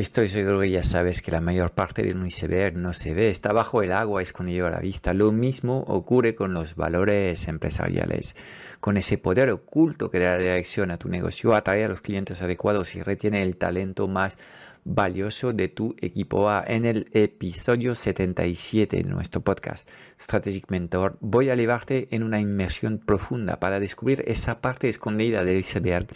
[0.00, 3.28] Estoy seguro que ya sabes que la mayor parte de un iceberg no se ve,
[3.28, 5.12] está bajo el agua escondido a la vista.
[5.12, 8.34] Lo mismo ocurre con los valores empresariales,
[8.80, 12.94] con ese poder oculto que da dirección a tu negocio, atrae a los clientes adecuados
[12.94, 14.38] y retiene el talento más
[14.84, 16.64] valioso de tu equipo A.
[16.66, 19.86] En el episodio 77 de nuestro podcast
[20.18, 25.58] Strategic Mentor voy a llevarte en una inmersión profunda para descubrir esa parte escondida del
[25.58, 26.06] iceberg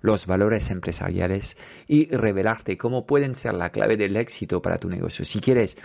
[0.00, 1.56] los valores empresariales
[1.86, 5.24] y revelarte cómo pueden ser la clave del éxito para tu negocio.
[5.24, 5.76] Si quieres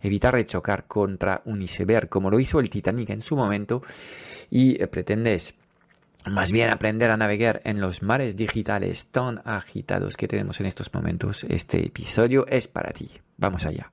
[0.00, 3.82] evitar de chocar contra un iceberg, como lo hizo el Titanic en su momento,
[4.50, 5.54] y pretendes
[6.30, 10.92] más bien aprender a navegar en los mares digitales tan agitados que tenemos en estos
[10.94, 13.10] momentos, este episodio es para ti.
[13.36, 13.92] Vamos allá.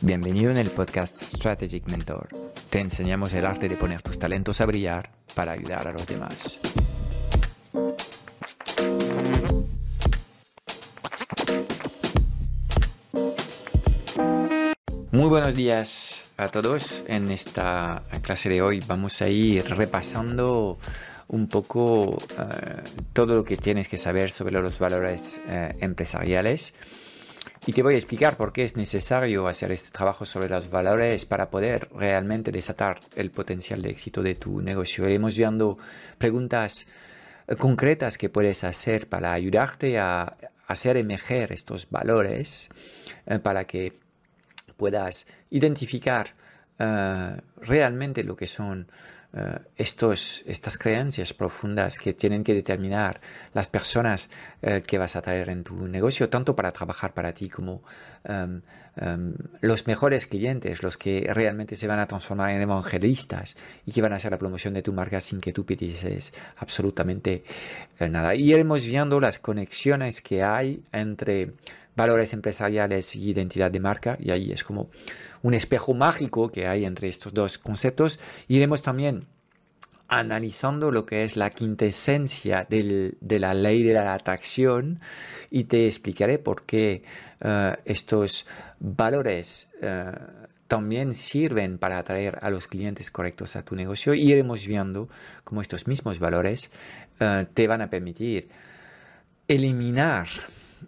[0.00, 2.28] Bienvenido en el podcast Strategic Mentor.
[2.70, 6.60] Te enseñamos el arte de poner tus talentos a brillar para ayudar a los demás.
[15.10, 17.02] Muy buenos días a todos.
[17.08, 20.78] En esta clase de hoy vamos a ir repasando
[21.26, 26.72] un poco eh, todo lo que tienes que saber sobre los valores eh, empresariales
[27.66, 31.24] y te voy a explicar por qué es necesario hacer este trabajo sobre los valores
[31.24, 35.06] para poder realmente desatar el potencial de éxito de tu negocio.
[35.06, 35.76] Iremos viendo
[36.16, 36.86] preguntas
[37.46, 40.36] eh, concretas que puedes hacer para ayudarte a
[40.66, 42.68] hacer emerger estos valores
[43.26, 43.98] eh, para que
[44.76, 46.34] puedas identificar
[46.78, 48.88] eh, realmente lo que son
[49.30, 53.20] eh, estos, estas creencias profundas que tienen que determinar
[53.52, 54.30] las personas
[54.62, 57.82] eh, que vas a traer en tu negocio, tanto para trabajar para ti como
[58.24, 58.62] em,
[58.96, 64.00] em, los mejores clientes, los que realmente se van a transformar en evangelistas y que
[64.00, 67.44] van a hacer la promoción de tu marca sin que tú pidises absolutamente
[67.98, 68.34] eh, nada.
[68.34, 71.52] Y iremos viendo las conexiones que hay entre
[71.98, 74.88] valores empresariales y identidad de marca, y ahí es como
[75.42, 78.18] un espejo mágico que hay entre estos dos conceptos.
[78.46, 79.26] Iremos también
[80.06, 85.00] analizando lo que es la quintesencia de la ley de la atracción
[85.50, 87.02] y te explicaré por qué
[87.40, 88.46] eh, estos
[88.78, 90.12] valores eh,
[90.66, 95.08] también sirven para atraer a los clientes correctos a tu negocio y iremos viendo
[95.44, 96.70] cómo estos mismos valores
[97.20, 98.48] eh, te van a permitir
[99.46, 100.28] eliminar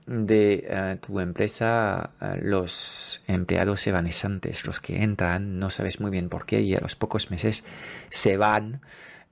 [0.06, 6.28] de eh, tu empresa eh, los empleados evanescentes, los que entran, no sabes muy bien
[6.28, 7.64] por qué y a los pocos meses
[8.08, 8.80] se van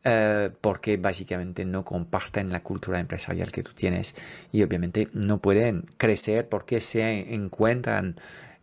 [0.05, 4.15] eh, porque básicamente no comparten la cultura empresarial que tú tienes
[4.53, 8.17] y obviamente no pueden crecer porque se encuentran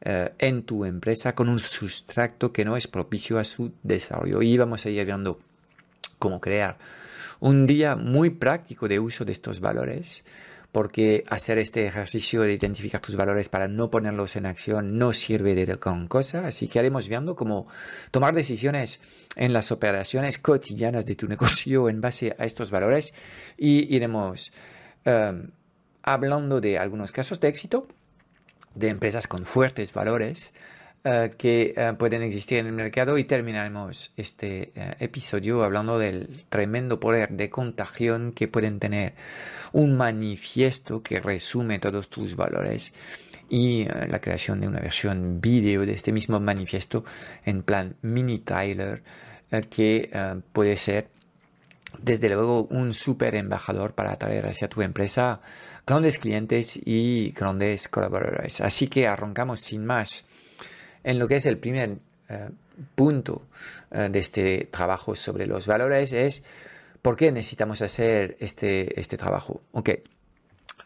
[0.08, 4.44] en tu empresa con un sustrato que no es propicio a su desarrollo.
[4.44, 5.40] Y vamos a ir viendo
[6.20, 6.78] cómo crear
[7.40, 10.24] un día muy práctico de uso de estos valores
[10.76, 15.56] porque hacer este ejercicio de identificar tus valores para no ponerlos en acción no sirve
[15.56, 16.46] de gran cosa.
[16.46, 17.66] Así que haremos viendo cómo
[18.12, 19.00] tomar decisiones
[19.38, 23.14] en las operaciones cotidianas de tu negocio en base a estos valores
[23.58, 24.52] y iremos
[25.06, 25.50] em,
[26.04, 27.88] hablando de algunos casos de éxito
[28.74, 30.54] de empresas con fuertes valores
[31.08, 33.20] eh, que eh, pueden existir en el mercado.
[33.20, 39.14] Y terminaremos este eh, episodio hablando del tremendo poder de contagión que pueden tener.
[39.72, 42.92] Un manifiesto que resume todos tus valores.
[43.50, 47.06] Y la creación de una versión vídeo de este mismo manifiesto
[47.46, 49.04] en plan mini trailer
[49.70, 50.10] que
[50.52, 51.10] puede ser
[52.02, 55.42] desde luego un super embajador para atraer hacia tu empresa
[55.86, 58.62] grandes clientes y grandes colaboradores.
[58.62, 60.26] Así que arrancamos sin más
[61.06, 62.00] en lo que es el primer
[62.96, 63.44] punto
[63.90, 66.44] de este trabajo sobre los valores es
[67.06, 69.62] ¿Por qué necesitamos hacer este, este trabajo?
[69.74, 69.92] Ok,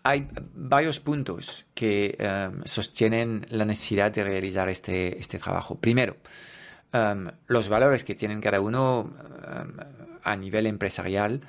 [0.04, 5.76] hay varios puntos que um, sostienen la necesidad de realizar este, este trabajo.
[5.76, 6.18] Primero,
[6.94, 9.78] um, los valores que tienen cada uno um,
[10.22, 11.40] a nivel empresarial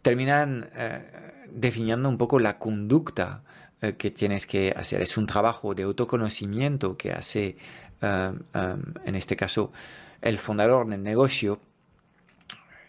[0.00, 3.42] terminan uh, definiendo un poco la conducta
[3.96, 5.02] que tienes que hacer.
[5.02, 7.56] Es un trabajo de autoconocimiento que hace,
[8.00, 9.72] en este caso,
[10.20, 11.60] el fundador del negocio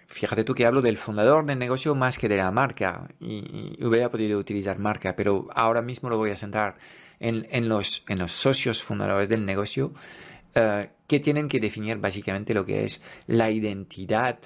[0.10, 4.10] fíjate tú que hablo del fundador del negocio más que de la marca y, hubiera
[4.10, 6.78] podido utilizar marca, pero ahora mismo lo voy a centrar
[7.20, 9.94] en, los, en los socios fundadores del negocio
[10.56, 14.40] eh, que tienen que definir básicamente lo que es la identidad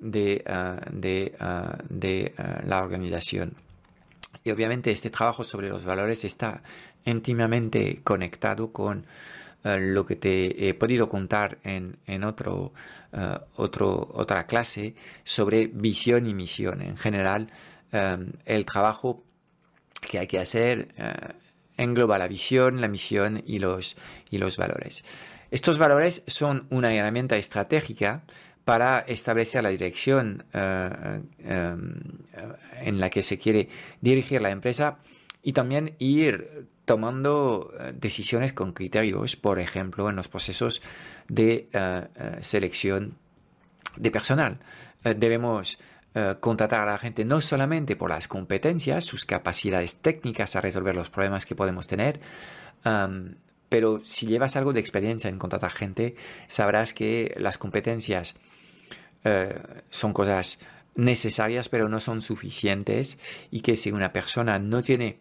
[0.00, 1.52] de, eh, de, eh,
[1.90, 2.34] de
[2.64, 3.54] la organización.
[4.42, 6.62] Y obviamente este trabajo sobre los valores está
[7.04, 9.06] íntimamente conectado con
[9.64, 12.74] eh, lo que te he podido contar en, otro,
[13.12, 14.94] eh, otro, otra clase
[15.24, 16.82] sobre visión y misión.
[16.82, 17.50] En general,
[17.90, 19.24] eh, el trabajo
[20.02, 20.88] que hay que hacer
[21.78, 23.96] engloba la visión, la misión y los,
[24.30, 25.02] y los valores.
[25.50, 28.22] Estos valores son una herramienta estratégica
[28.66, 31.30] para establecer la dirección en
[33.00, 33.70] la que se quiere
[34.02, 34.98] dirigir la empresa
[35.42, 40.82] y también ir tomando eh, decisiones con criterios, por ejemplo, en los procesos
[41.28, 43.16] de eh, eh, selección
[43.96, 44.58] de personal.
[45.16, 45.78] debemos
[46.40, 51.10] contratar a la gente no solamente por las competencias, sus capacidades técnicas a resolver los
[51.10, 52.20] problemas que podemos tener,
[53.68, 56.14] pero si llevas algo de experiencia en contratar gente,
[56.46, 58.36] sabrás que las competencias
[59.90, 60.58] son cosas
[60.96, 63.18] necesarias, pero no son suficientes
[63.50, 65.18] y que si una persona no tiene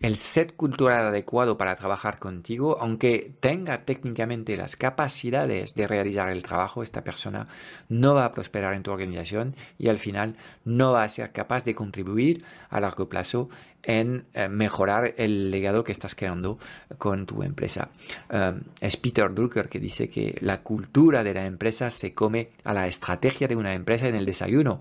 [0.00, 6.42] el set cultural adecuado para trabajar contigo, aunque tenga técnicamente las capacidades de realizar el
[6.42, 7.48] trabajo, esta persona
[7.90, 11.64] no va a prosperar en tu organización y al final no va a ser capaz
[11.64, 13.50] de contribuir a largo plazo
[13.82, 16.58] en eh, mejorar el legado que estás creando
[16.96, 17.90] con tu empresa.
[18.30, 22.72] Eh, es Peter Drucker que dice que la cultura de la empresa se come a
[22.72, 24.80] la estrategia de una empresa en el desayuno.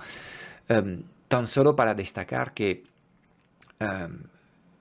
[0.70, 2.84] Eh, tan solo para destacar que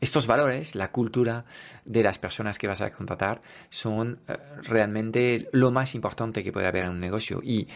[0.00, 1.44] estos valores, la cultura
[1.84, 6.66] de las personas que vas a contratar, son eh, realmente lo más importante que puede
[6.66, 7.40] haber en un negocio.
[7.42, 7.66] Y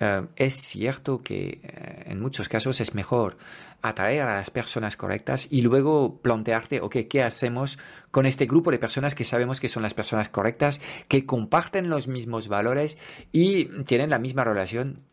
[0.00, 3.36] eh, es cierto que eh, en muchos casos es mejor
[3.80, 7.78] atraer a las personas correctas y luego plantearte, ok, ¿qué hacemos
[8.10, 12.08] con este grupo de personas que sabemos que son las personas correctas, que comparten los
[12.08, 12.98] mismos valores
[13.30, 15.04] y tienen la misma relación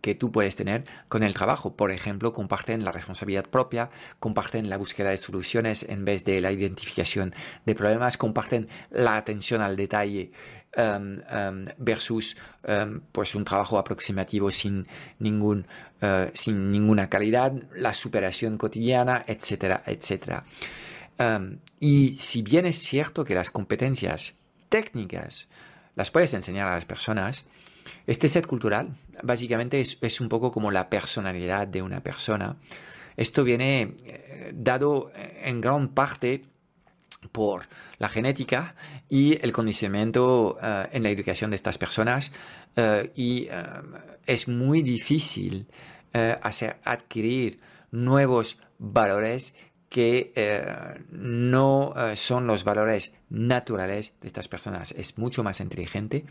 [0.00, 1.74] que tú puedes tener con el trabajo.
[1.74, 3.90] Por ejemplo, comparten la responsabilidad propia,
[4.20, 7.34] comparten la búsqueda de soluciones en vez de la identificación
[7.64, 10.30] de problemas, comparten la atención al detalle
[10.72, 14.86] em, em, versus em, pues un trabajo aproximativo sin,
[15.18, 15.66] ningún,
[16.00, 20.44] eh, sin ninguna calidad, la superación cotidiana, etcétera, etcétera.
[21.80, 24.34] y si bien es cierto que las competencias
[24.68, 25.48] técnicas
[25.94, 27.46] las puedes enseñar a las personas,
[28.06, 32.56] este set cultural básicamente es, un poco como la personalidad de una persona.
[33.16, 36.44] Esto viene eh, dado en gran parte
[37.32, 37.66] por
[37.98, 38.74] la genética
[39.08, 42.32] y el conocimiento eh, en la educación de estas personas
[42.76, 43.48] eh, y
[44.26, 45.66] es muy difícil
[46.42, 47.60] hacer adquirir
[47.90, 49.54] nuevos valores
[49.96, 54.92] que no son los valores naturales de estas personas.
[54.92, 56.26] Es mucho más inteligente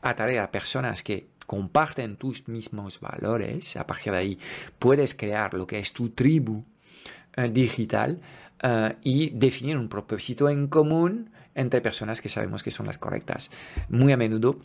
[0.00, 3.76] atraer a personas que comparten tus mismos valores.
[3.76, 4.38] A partir de ahí
[4.78, 6.64] puedes crear lo que es tu tribu
[7.36, 8.20] eh, digital
[8.62, 13.50] eh, y definir un propósito en común entre personas que sabemos que son las correctas.
[13.88, 14.60] Muy a menudo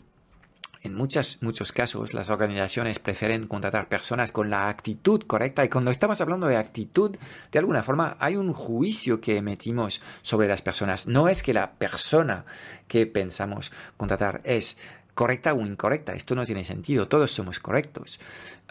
[0.86, 5.90] en muchos, muchos casos, las organizaciones prefieren contratar personas con la actitud correcta y cuando
[5.90, 7.16] estamos hablando de actitud,
[7.52, 11.06] de alguna forma hay un juicio que emitimos sobre las personas.
[11.06, 12.44] No es que la persona
[12.88, 14.78] que pensamos contratar es
[15.16, 16.12] correcta o incorrecta.
[16.12, 17.08] Esto no tiene sentido.
[17.08, 18.20] Todos somos correctos.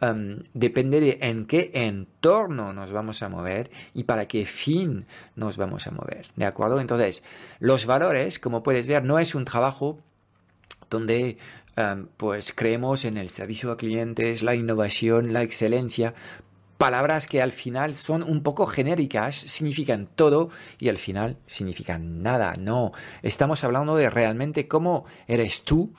[0.01, 5.57] Um, depende de en qué entorno nos vamos a mover y para qué fin nos
[5.57, 6.27] vamos a mover.
[6.35, 6.79] ¿De acuerdo?
[6.79, 7.23] Entonces,
[7.59, 9.99] los valores, como puedes ver, no es un trabajo
[10.89, 11.39] donde
[12.17, 16.13] Pues creemos en el servicio a clientes, la innovación, la excelencia,
[16.77, 22.55] palabras que al final son un poco genéricas, significan todo y al final significan nada.
[22.57, 22.91] No,
[23.23, 25.93] estamos hablando de realmente cómo eres tú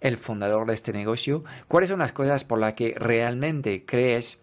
[0.00, 4.38] el fundador de este negocio, cuáles son las cosas por las que realmente crees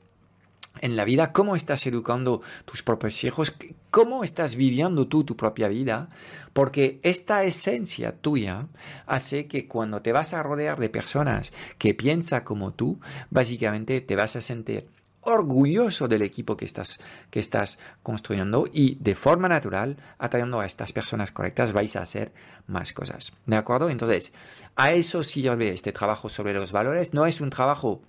[0.81, 3.55] en la vida, cómo estás educando tus propios hijos,
[3.91, 6.09] cómo estás viviendo tú tu propia vida,
[6.53, 8.67] porque esta esencia tuya
[9.05, 14.15] hace que cuando te vas a rodear de personas que piensan como tú, básicamente te
[14.15, 14.87] vas a sentir
[15.27, 20.93] orgulloso del equipo que estás, que estás construyendo y de forma natural, atrayendo a estas
[20.93, 22.31] personas correctas, vais a hacer
[22.65, 23.33] más cosas.
[23.45, 23.89] ¿De acuerdo?
[23.89, 24.31] Entonces,
[24.75, 27.13] a eso sirve este trabajo sobre los valores.
[27.13, 28.01] No es un trabajo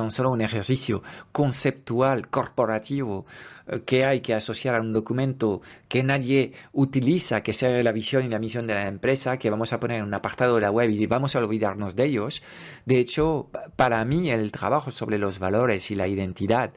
[0.00, 3.26] tan solo un ejercicio conceptual, corporativo,
[3.66, 8.24] eh, que hay que asociar a un documento que nadie utiliza, que sea la visión
[8.24, 10.70] y la misión de la empresa, que vamos a poner en un apartado de la
[10.70, 12.42] web y vamos a olvidarnos de ellos.
[12.86, 16.72] De hecho, para mí el trabajo sobre los valores y la identidad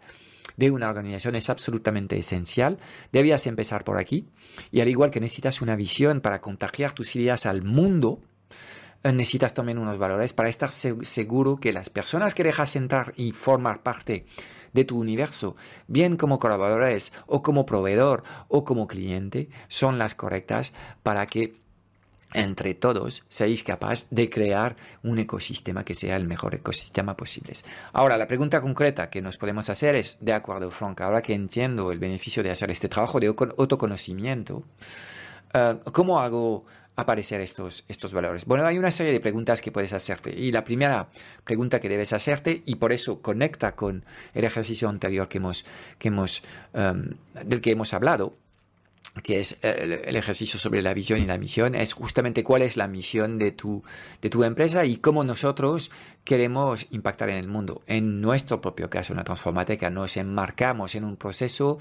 [0.57, 2.77] de una organización es absolutamente esencial.
[3.11, 4.27] Debías empezar por aquí.
[4.69, 8.19] Y al igual que necesitas una visión para contagiar tus ideas al mundo,
[9.03, 13.83] necesitas también unos valores para estar seguro que las personas que dejas entrar y formar
[13.83, 14.25] parte
[14.71, 15.55] de tu universo,
[15.87, 21.61] bien como colaboradores o como proveedor o como cliente, son las correctas para que
[22.33, 27.53] entre todos seáis capaz de crear un ecosistema que sea el mejor ecosistema posible.
[27.91, 31.91] Ahora, la pregunta concreta que nos podemos hacer es, de acuerdo, Frank, ahora que entiendo
[31.91, 34.63] el beneficio de hacer este trabajo de autoconocimiento,
[35.53, 38.45] eh, ¿cómo hago aparecer estos, estos valores?
[38.45, 40.33] Bueno, hay una serie de preguntas que puedes hacerte.
[40.37, 41.09] Y la primera
[41.43, 45.65] pregunta que debes hacerte, y por eso conecta con el ejercicio anterior que hemos,
[45.97, 46.41] que hemos,
[46.73, 48.37] em, del que hemos hablado,
[49.21, 52.77] que es eh, el, ejercicio sobre la visión y la misión, es justamente cuál es
[52.77, 53.83] la misión de tu,
[54.21, 55.91] de tu empresa y cómo nosotros
[56.23, 57.81] queremos impactar en el mundo.
[57.87, 61.79] En nuestro propio caso, en la Transformateca, nos enmarcamos en un proceso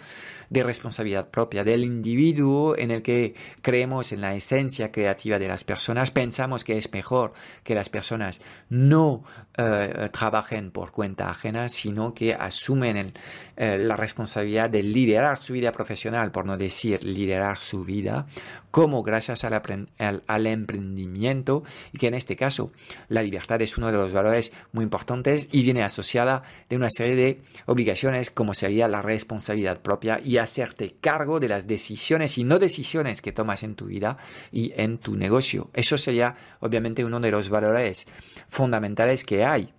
[0.51, 5.65] de responsabilidad propia del individuo en el que creemos en la esencia creativa de las
[5.65, 6.11] personas.
[6.11, 7.33] Pensamos que es mejor
[7.63, 9.23] que las personas no
[9.57, 13.15] eh, trabajen por cuenta ajena, sino que asumen
[13.57, 18.27] eh, la responsabilidad de liderar su vida profesional, por no decir liderar su vida,
[18.71, 19.89] como gracias al,
[20.27, 22.73] al emprendimiento y que en este caso
[23.09, 24.32] la libertad es uno de los valores
[24.73, 30.21] muy importantes y viene asociada de una serie de obligaciones como sería la responsabilidad propia
[30.23, 34.17] y hacerte cargo de las decisiones y no decisiones que tomas en tu vida
[34.51, 35.71] y en tu negocio.
[35.75, 38.07] Eso sería obviamente uno de los valores
[38.49, 39.73] fundamentales que hay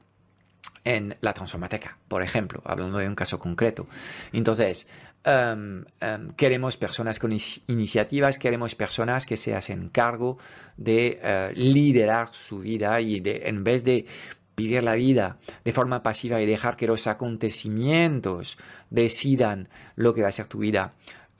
[0.83, 3.87] en la transformateca, por ejemplo, hablando de un caso concreto.
[4.33, 4.87] Entonces,
[5.23, 7.31] em, em, queremos personas con
[7.67, 10.37] iniciativas, queremos personas que se hacen cargo
[10.75, 14.05] de eh, liderar su vida y de, en vez de
[14.55, 18.57] vivir la vida de forma pasiva y dejar que los acontecimientos
[18.89, 20.93] decidan lo que va a ser tu vida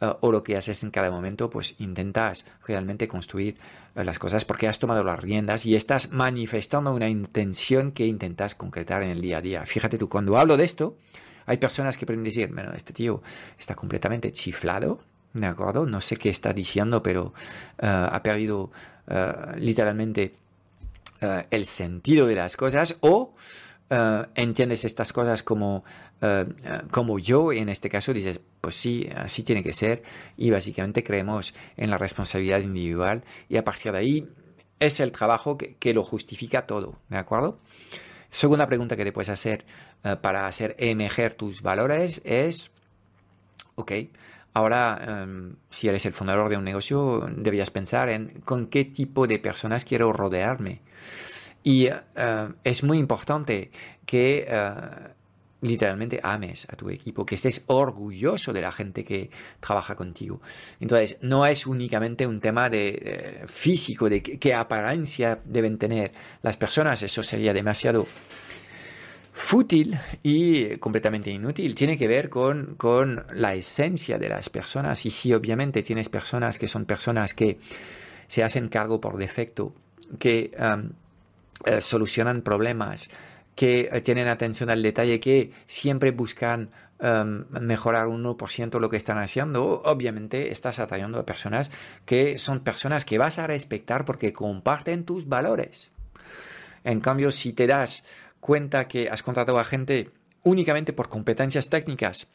[0.03, 3.57] eh, o lo que haces en cada momento, pues intentas realmente construir
[3.95, 8.55] eh, las cosas porque has tomado las riendas y estás manifestando una intención que intentas
[8.55, 9.65] concretar en el día a día.
[9.65, 10.97] Fíjate tú, cuando hablo de esto,
[11.45, 13.21] hay personas que pueden decir, bueno, este tío
[13.57, 14.99] está completamente chiflado,
[15.33, 15.85] ¿de acuerdo?
[15.85, 17.33] No sé qué está diciendo, pero
[17.81, 18.71] eh, ha perdido
[19.57, 20.33] literalmente
[21.23, 23.33] eh, el sentido de las cosas o
[23.89, 25.83] eh, entiendes estas cosas como,
[26.21, 26.45] eh,
[26.91, 30.03] como yo, y en este caso dices, pues sí, así tiene que ser,
[30.37, 34.29] y básicamente creemos en la responsabilidad individual, y a partir de ahí
[34.79, 37.59] es el trabajo que, lo justifica todo, ¿de acuerdo?
[38.29, 39.65] Segunda pregunta que te puedes hacer
[40.21, 42.71] para hacer emerger tus valores es,
[43.75, 43.91] ok,
[44.53, 49.27] ahora em, si eres el fundador de un negocio, deberías pensar en con qué tipo
[49.27, 50.81] de personas quiero rodearme.
[51.63, 51.99] Y eh,
[52.63, 53.71] es muy importante
[54.05, 54.63] que eh,
[55.61, 59.29] literalmente ames a tu equipo, que estés orgulloso de la gente que
[59.59, 60.41] trabaja contigo.
[60.79, 67.01] Entonces, no es únicamente un tema de, físico, de qué apariencia deben tener las personas,
[67.01, 68.05] eso sería demasiado
[69.33, 71.73] fútil y completamente inútil.
[71.75, 75.05] Tiene que ver con, con la esencia de las personas.
[75.05, 77.57] Y si obviamente tienes personas que son personas que
[78.27, 79.73] se hacen cargo por defecto,
[80.19, 80.51] que
[81.65, 83.09] eh, solucionan problemas,
[83.55, 86.69] que eh, tienen atención al detalle, que siempre buscan
[87.59, 91.69] mejorar un 1% lo que están haciendo, obviamente estás atrayendo a personas
[92.05, 95.91] que son personas que vas a respetar porque comparten tus valores.
[96.85, 98.05] En cambio, si te das
[98.43, 100.11] cuenta que has contratado a gente
[100.43, 102.27] únicamente por competencias técnicas,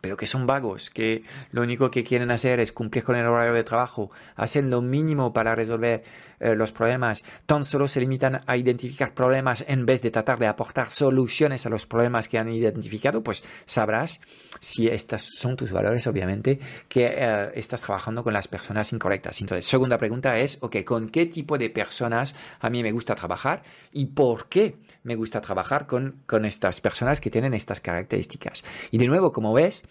[0.00, 3.52] pero que son vagos, que lo único que quieren hacer es cumplir con el horario
[3.52, 6.04] de trabajo, hacen lo mínimo para resolver
[6.38, 10.46] eh, los problemas, tan solo se limitan a identificar problemas en vez de tratar de
[10.46, 14.20] aportar soluciones a los problemas que han identificado, pues sabrás
[14.60, 19.40] si estos son tus valores, obviamente, que eh, estás trabajando con las personas incorrectas.
[19.40, 23.62] Entonces, segunda pregunta es, ok, ¿con qué tipo de personas a mí me gusta trabajar
[23.90, 28.64] y por qué me gusta trabajar con, con estas personas que tienen estas características?
[28.90, 29.84] Y de nuevo, como ves,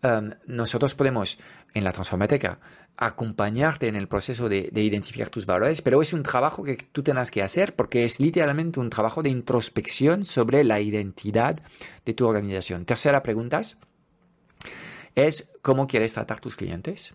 [0.00, 1.38] Em, nosotros podemos
[1.74, 2.60] en la Transformateca
[2.96, 7.30] acompañarte en el proceso de, identificar tus valores, pero es un trabajo que tú tienes
[7.30, 11.60] que hacer porque es literalmente un trabajo de introspección sobre la identidad
[12.04, 12.84] de tu organización.
[12.84, 13.60] Tercera pregunta
[15.14, 17.14] es cómo quieres tratar tus clientes.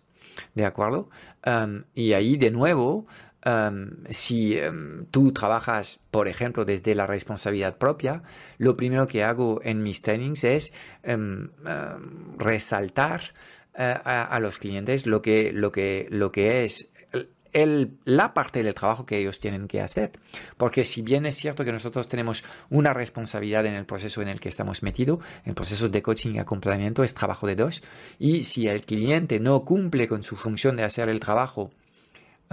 [0.55, 1.09] ¿De acuerdo?
[1.43, 3.05] Em, y ahí de nuevo
[4.09, 8.23] si em, tú trabajas, por ejemplo, desde la responsabilidad propia,
[8.57, 10.73] lo primero que hago en mis trainings es
[11.03, 11.49] em,
[12.37, 13.33] resaltar
[13.75, 15.51] eh, a, los clientes lo que,
[16.63, 16.89] es
[18.05, 20.11] la parte del trabajo que ellos tienen que hacer.
[20.57, 24.39] Porque si bien es cierto que nosotros tenemos una responsabilidad en el proceso en el
[24.39, 27.81] que estamos metidos, el proceso de coaching y acompañamiento es trabajo de dos,
[28.19, 31.71] y si el cliente no cumple con su función de hacer el trabajo,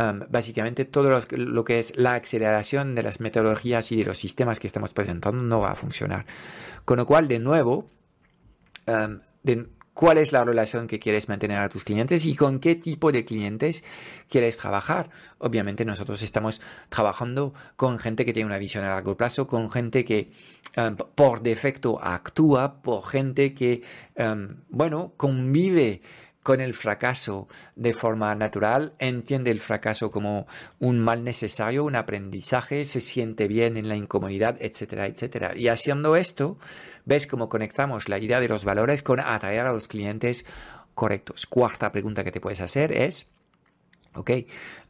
[0.00, 4.58] um, básicamente todo lo, que es la aceleración de las metodologías y de los sistemas
[4.58, 6.26] que estamos presentando no va a funcionar.
[6.84, 7.90] Con lo cual, de nuevo,
[9.94, 13.24] cuál es la relación que quieres mantener a tus clientes y con qué tipo de
[13.24, 13.84] clientes
[14.28, 15.10] quieres trabajar.
[15.38, 20.04] Obviamente nosotros estamos trabajando con gente que tiene una visión a largo plazo, con gente
[20.04, 20.30] que
[21.14, 23.82] por defecto actúa, por gente que,
[24.70, 26.00] bueno, convive
[26.50, 30.48] con el fracaso de forma natural, entiende el fracaso como
[30.80, 35.56] un mal necesario, un aprendizaje, se siente bien en la incomodidad, etcétera, etcétera.
[35.56, 36.58] Y haciendo esto,
[37.04, 40.44] ves cómo conectamos la idea de los valores con atraer a los clientes
[40.96, 41.46] correctos.
[41.46, 43.28] Cuarta pregunta que te puedes hacer es,
[44.16, 44.30] ok,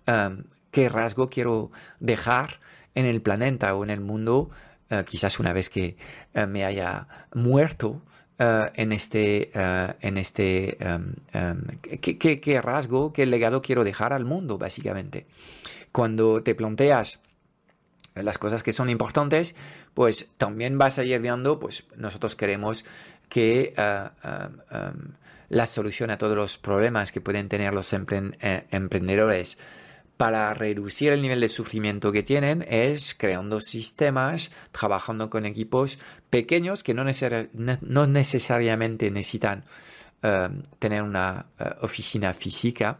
[0.09, 2.59] um, ¿qué rasgo quiero dejar
[2.95, 4.49] en el planeta o en el mundo?
[4.91, 5.99] Uh, quizás una vez que
[6.35, 8.01] uh, me haya muerto,
[8.41, 11.63] uh, en este, en este um, um,
[12.01, 15.27] ¿qué, rasgo, qué legado quiero dejar al mundo, básicamente.
[15.93, 17.21] Cuando te planteas
[18.15, 19.55] las cosas que son importantes,
[19.95, 22.85] pues también vas a ir viendo, pues nosotros queremos
[23.29, 25.13] que uh, uh, um,
[25.51, 29.59] la solución a todos los problemas que pueden tener los eh, emprendedores
[30.21, 35.99] para reducir el nivel de sufrimiento que tienen es creando sistemas, trabajando con equipos
[36.29, 37.05] pequeños que no,
[38.07, 39.65] necesariamente necesitan
[40.23, 42.99] um, tener una uh, oficina física,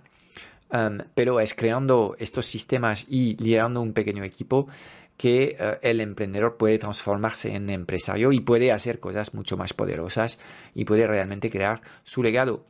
[0.73, 4.67] um, pero es creando estos sistemas y liderando un pequeño equipo
[5.19, 10.39] que eh, el emprendedor puede transformarse en empresario y puede hacer cosas mucho más poderosas
[10.75, 12.65] y puede realmente crear su legado.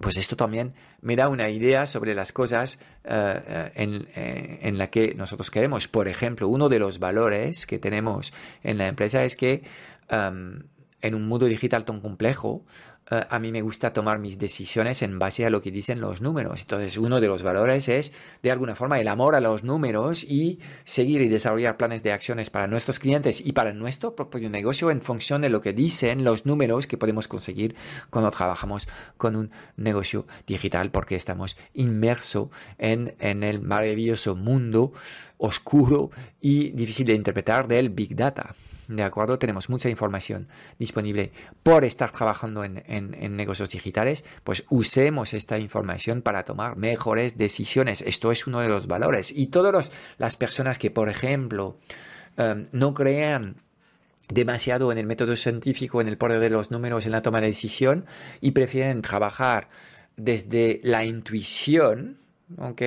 [0.00, 5.14] Pues esto también me da una idea sobre las cosas eh, eh, en, la que
[5.14, 5.88] nosotros queremos.
[5.88, 9.62] Por ejemplo, uno de los valores que tenemos en la empresa es que
[10.08, 10.62] em,
[11.02, 12.64] en un mundo digital tan complejo,
[13.10, 16.20] eh, a mí me gusta tomar mis decisiones en base a lo que dicen los
[16.20, 16.60] números.
[16.60, 20.58] Entonces, uno de los valores es, de alguna forma, el amor a los números y
[20.84, 25.00] seguir y desarrollar planes de acciones para nuestros clientes y para nuestro propio negocio en
[25.00, 27.74] función de lo que dicen los números que podemos conseguir
[28.10, 34.92] cuando trabajamos con un negocio digital, porque estamos inmersos en, en el maravilloso mundo
[35.38, 38.54] oscuro y difícil de interpretar del Big Data.
[38.90, 39.38] ¿De acuerdo?
[39.38, 41.30] Tenemos mucha información disponible
[41.62, 44.24] por estar trabajando en, negocios digitales.
[44.42, 48.02] Pues usemos esta información para tomar mejores decisiones.
[48.02, 49.30] Esto es uno de los valores.
[49.30, 51.78] Y todas las personas que, por ejemplo,
[52.36, 53.62] em, no crean
[54.28, 57.46] demasiado en el método científico, en el poder de los números, en la toma de
[57.46, 58.06] decisión
[58.40, 59.68] y prefieren trabajar
[60.16, 62.18] desde la intuición,
[62.58, 62.82] ¿ok?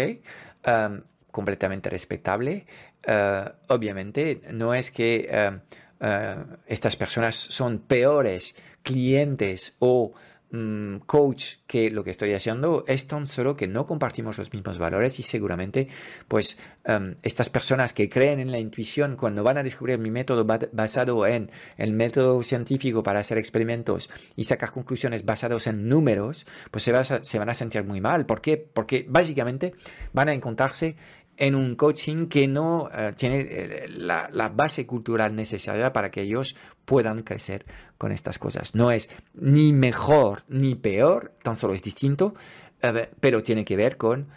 [0.65, 2.65] Em, completamente respetable.
[3.05, 5.61] Eh, obviamente, no es que em,
[6.03, 6.35] eh,
[6.67, 10.13] estas personas son peores clientes o
[10.51, 14.77] mm, coach que lo que estoy haciendo es tan solo que no compartimos los mismos
[14.77, 15.87] valores y seguramente
[16.27, 20.45] pues em, estas personas que creen en la intuición cuando van a descubrir mi método
[20.73, 26.83] basado en el método científico para hacer experimentos y sacar conclusiones basados en números pues
[26.83, 28.57] se, se van a sentir muy mal ¿por qué?
[28.57, 29.71] porque básicamente
[30.11, 30.97] van a encontrarse
[31.37, 36.55] en un coaching que no eh, tiene eh, la, base cultural necesaria para que ellos
[36.85, 37.65] puedan crecer
[37.97, 38.75] con estas cosas.
[38.75, 42.35] No es ni mejor ni peor, tan solo es distinto,
[42.81, 44.27] eh, pero tiene que ver con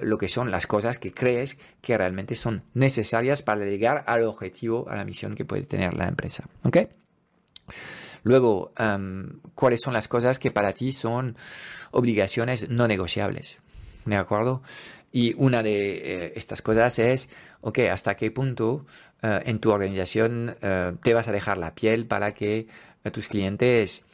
[0.00, 4.88] lo que son las cosas que crees que realmente son necesarias para llegar al objetivo,
[4.88, 6.48] a la misión que puede tener la empresa.
[8.22, 11.36] Luego, em, ¿cuáles son las cosas que para ti son
[11.90, 13.58] obligaciones no negociables?
[14.06, 14.62] ¿De acuerdo?
[15.12, 18.86] Y una de eh, estas cosas es, ok, ¿hasta qué punto
[19.22, 22.66] eh, en tu organización eh, te vas a dejar la piel para que
[23.12, 24.04] tus clientes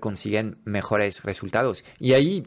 [0.00, 1.84] consigan mejores resultados?
[1.98, 2.46] Y ahí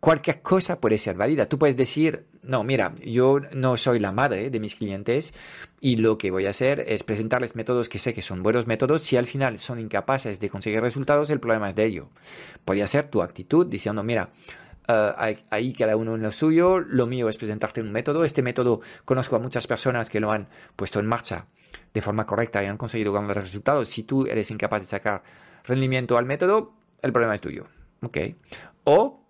[0.00, 1.48] cualquier cosa puede ser válida.
[1.48, 5.32] Tú puedes decir, no, mira, yo no soy la madre de mis clientes
[5.80, 9.02] y lo que voy a hacer es presentarles métodos que sé que son buenos métodos.
[9.02, 12.10] Si al final son incapaces de conseguir resultados, el problema es de ello.
[12.64, 14.30] Podría ser tu actitud diciendo, mira,
[14.90, 16.80] eh, ahí cada uno en lo suyo.
[16.80, 18.24] Lo mío es presentarte un método.
[18.24, 21.46] Este método conozco a muchas personas que lo han puesto en marcha
[21.94, 23.88] de forma correcta y han conseguido grandes resultados.
[23.88, 25.22] Si tú eres incapaz de sacar
[25.64, 26.72] rendimiento al método,
[27.02, 27.66] el problema es tuyo.
[28.84, 29.20] O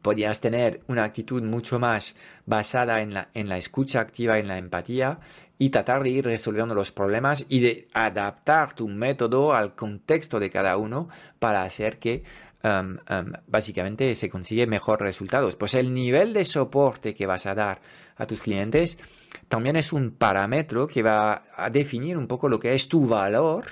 [0.00, 4.58] podías tener una actitud mucho más basada en la, en la escucha activa, en la
[4.58, 5.20] empatía
[5.58, 10.50] y tratar de ir resolviendo los problemas y de adaptar tu método al contexto de
[10.50, 12.24] cada uno para hacer que
[13.46, 15.56] básicamente se consigue mejores resultados.
[15.56, 17.80] Pues el nivel de soporte que vas a dar
[18.16, 18.98] a tus clientes
[19.48, 23.64] también es un parámetro que va a definir un poco lo que es tu valor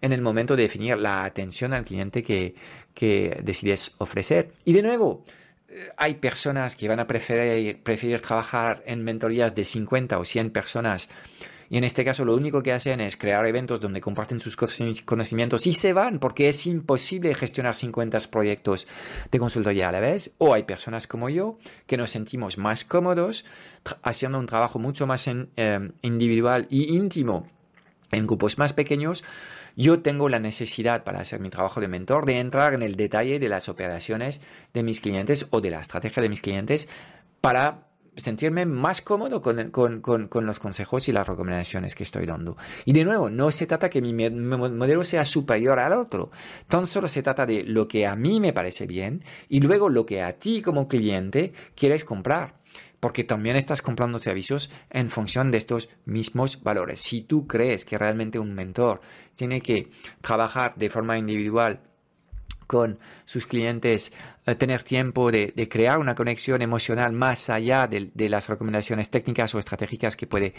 [0.00, 2.54] en el momento de definir la atención al cliente que,
[2.94, 4.52] que decides ofrecer.
[4.64, 5.24] Y de nuevo,
[5.96, 11.08] hay personas que van a preferir, preferir trabajar en mentorías de 50 o 100 personas
[11.72, 15.66] y en este caso lo único que hacen es crear eventos donde comparten sus conocimientos
[15.66, 18.86] y se van porque es imposible gestionar 50 proyectos
[19.30, 20.34] de consultoría a la vez.
[20.36, 21.56] O hay personas como yo
[21.86, 23.46] que nos sentimos más cómodos
[24.02, 27.48] haciendo un trabajo mucho más eh, individual y íntimo
[28.10, 29.24] en grupos más pequeños
[29.74, 33.38] yo tengo la necesidad para hacer mi trabajo de mentor de entrar en el detalle
[33.38, 34.42] de las operaciones
[34.74, 36.90] de mis clientes o de la estrategia de mis clientes
[37.40, 42.56] para sentirme más cómodo con, con, los consejos y las recomendaciones que estoy dando.
[42.84, 46.30] Y de nuevo, no se trata que mi modelo sea superior al otro,
[46.68, 50.04] tan solo se trata de lo que a mí me parece bien y luego lo
[50.04, 52.60] que a ti como cliente quieres comprar
[53.00, 57.00] porque también estás comprando servicios en función de estos mismos valores.
[57.00, 59.00] Si tú crees que realmente un mentor
[59.34, 61.80] tiene que trabajar de forma individual
[62.66, 64.12] con sus clientes,
[64.46, 69.58] eh, tener tiempo de, crear una conexión emocional más allá de, las recomendaciones técnicas o
[69.58, 70.54] estratégicas que puede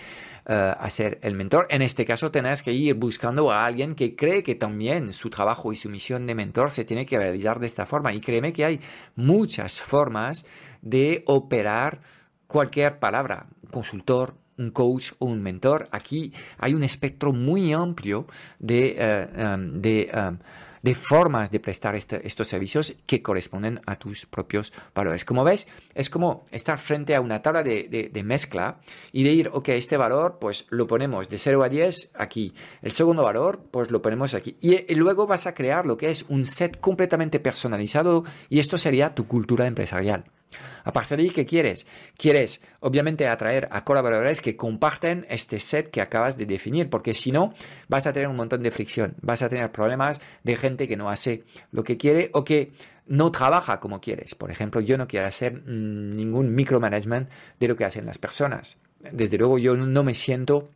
[0.45, 1.67] eh, hacer el mentor.
[1.69, 5.71] En este caso, tenés que ir buscando a alguien que cree que también su trabajo
[5.73, 8.13] y su misión de mentor se tiene que realizar de esta forma.
[8.13, 8.79] Y créeme que hay
[9.15, 10.45] muchas formas
[10.81, 12.01] de operar
[12.47, 15.87] cualquier palabra, consultor, un coach o un mentor.
[15.91, 18.27] Aquí hay un espectro muy amplio
[18.59, 20.37] de, eh, em, em,
[20.83, 25.25] de, formas de prestar este, estos servicios que corresponden a tus propios valores.
[25.25, 28.77] Como ves, es como estar frente a una tabla de, mezcla
[29.11, 32.91] y de ir, ok, este valor pues lo ponemos de 0 a 10 aquí, el
[32.91, 36.45] segundo valor pues lo ponemos aquí y luego vas a crear lo que es un
[36.45, 40.25] set completamente personalizado y esto sería tu cultura empresarial.
[40.83, 41.85] A partir de ahí, ¿qué quieres?
[42.17, 47.31] Quieres, obviamente, atraer a colaboradores que comparten este set que acabas de definir, porque si
[47.31, 47.53] no,
[47.87, 51.09] vas a tener un montón de fricción, vas a tener problemas de gente que no
[51.09, 52.71] hace lo que quiere o que
[53.05, 54.35] no trabaja como quieres.
[54.35, 58.77] Por ejemplo, yo no quiero hacer mm, ningún micromanagement de lo que hacen las personas.
[59.11, 60.69] Desde luego, yo no me siento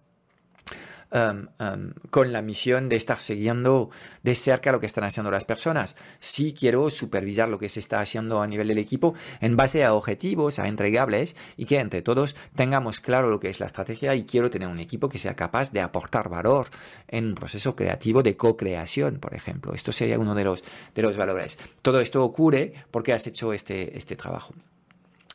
[1.09, 3.89] Um, um, con la misión de estar siguiendo
[4.23, 5.95] de cerca lo que están haciendo las personas.
[6.19, 9.93] Sí quiero supervisar lo que se está haciendo a nivel del equipo en base a
[9.93, 14.25] objetivos, a entregables y que entre todos tengamos claro lo que es la estrategia y
[14.25, 16.67] quiero tener un equipo que sea capaz de aportar valor
[17.07, 19.73] en un proceso creativo de co-creación, por ejemplo.
[19.73, 20.61] Esto sería uno de los,
[20.93, 21.57] de los valores.
[21.81, 24.53] Todo esto ocurre porque has hecho este, este trabajo.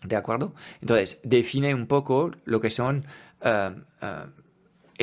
[0.04, 0.52] ¿De acuerdo?
[0.82, 3.06] Entonces, define un poco lo que son
[3.40, 3.80] uh,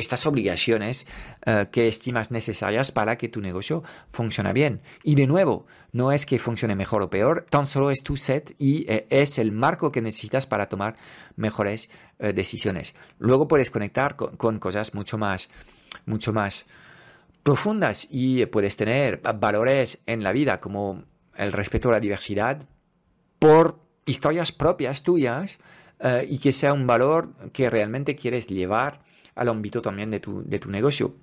[0.00, 1.06] estas obligaciones
[1.46, 4.82] eh, que estimas necesarias para que tu negocio funcione bien.
[5.04, 8.54] Y de nuevo, no es que funcione mejor o peor, tan solo es tu set
[8.58, 10.96] y eh, es el marco que necesitas para tomar
[11.36, 12.94] mejores eh, decisiones.
[13.18, 15.50] Luego puedes conectar con, cosas mucho más,
[16.06, 16.66] mucho más
[17.42, 21.04] profundas y puedes tener valores en la vida como
[21.36, 22.66] el respeto a la diversidad
[23.38, 25.58] por historias propias tuyas
[26.28, 29.00] y que sea un valor que realmente quieres llevar
[29.40, 31.14] al ámbito también de tu, de tu negocio.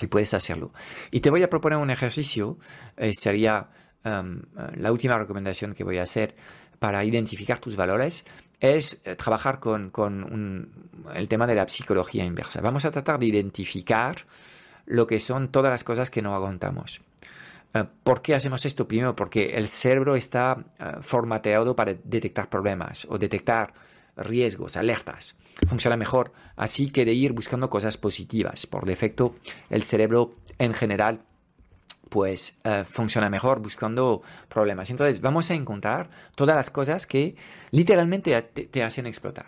[0.00, 0.72] Y puedes hacerlo.
[1.10, 2.56] Y te voy a proponer un ejercicio,
[2.96, 3.68] eh, sería
[4.04, 4.42] um,
[4.76, 6.36] la última recomendación que voy a hacer
[6.78, 8.24] para identificar tus valores,
[8.60, 10.70] es eh, trabajar con, con
[11.16, 12.60] el tema de la psicología inversa.
[12.60, 14.14] Vamos a tratar de identificar
[14.86, 17.00] lo que son todas las cosas que no aguantamos.
[17.74, 18.86] Eh, ¿Por qué hacemos esto?
[18.86, 20.64] Primero, porque el cerebro está
[21.00, 23.74] formateado para detectar problemas o detectar
[24.18, 25.36] riesgos, alertas.
[25.66, 28.66] Funciona mejor así que de ir buscando cosas positivas.
[28.66, 29.34] Por defecto,
[29.70, 31.22] el cerebro en general
[32.08, 34.90] pues eh, funciona mejor buscando problemas.
[34.90, 37.36] Entonces vamos a encontrar todas las cosas que
[37.70, 39.46] literalmente te, hacen explotar.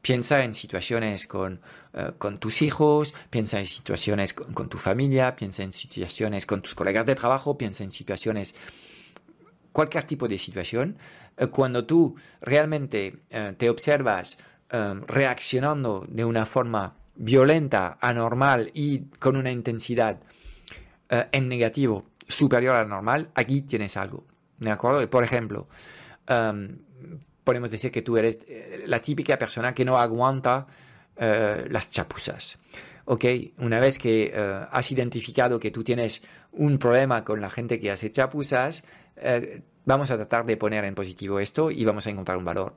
[0.00, 1.60] Piensa en situaciones con,
[1.94, 6.74] eh, con, tus hijos, piensa en situaciones con, tu familia, piensa en situaciones con tus
[6.74, 8.54] colegas de trabajo, piensa en situaciones,
[9.72, 10.98] cualquier tipo de situación.
[11.36, 13.22] Eh, cuando tú realmente
[13.56, 14.38] te observas
[14.74, 20.18] Em, reaccionando de una forma violenta, anormal y con una intensidad
[21.08, 24.26] eh, en negativo superior a la normal, aquí tienes algo.
[24.58, 25.08] ¿De acuerdo?
[25.08, 25.68] Por ejemplo,
[26.26, 26.78] em,
[27.44, 30.66] podemos decir que tú eres eh, la típica persona que no aguanta
[31.18, 32.58] eh, las chapuzas.
[33.04, 33.24] ¿ok?
[33.58, 34.32] Una vez que
[34.72, 38.82] has identificado que tú tienes un problema con la gente que hace chapuzas,
[39.84, 42.74] vamos a tratar de poner en positivo esto y vamos a encontrar un valor.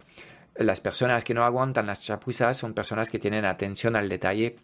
[0.55, 4.57] Las personas que no aguantan las chapuzas son personas que tienen atención al detalle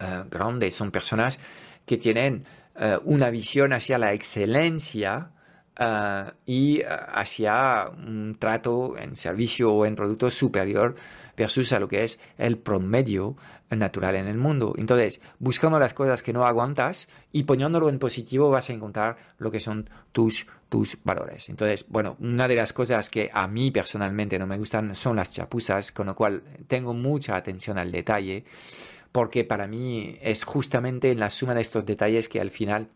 [0.00, 1.40] uh, grande, son personas
[1.84, 2.44] que tienen
[2.76, 5.32] uh, una visión hacia la excelencia
[5.78, 10.94] uh, y hacia un trato en servicio o en producto superior
[11.36, 13.36] versus a lo que es el promedio
[13.70, 14.74] natural en el mundo.
[14.76, 19.50] Entonces, buscando las cosas que no aguantas y poniéndolo en positivo vas a encontrar lo
[19.50, 21.48] que son tus, tus valores.
[21.48, 25.30] Entonces, bueno, una de las cosas que a mí personalmente no me gustan son las
[25.30, 28.44] chapuzas, con lo cual tengo mucha atención al detalle,
[29.12, 32.88] porque para mí es justamente en la suma de estos detalles que al final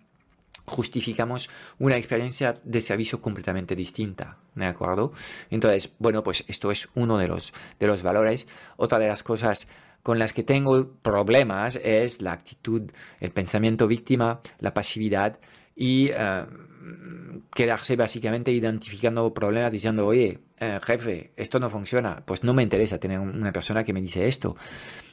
[0.67, 5.13] justificamos una experiencia de servicio completamente distinta, ¿de acuerdo?
[5.51, 8.47] Entonces, bueno, pues esto es uno de los, de los valores.
[8.77, 9.67] Otra de las cosas
[10.03, 15.39] con las que tengo problemas es la actitud, el pensamiento víctima, la pasividad
[15.75, 16.45] y eh,
[17.55, 22.23] quedarse básicamente identificando problemas diciendo, oye, eh, jefe, esto no funciona.
[22.25, 24.57] Pues no me interesa tener una persona que me dice esto.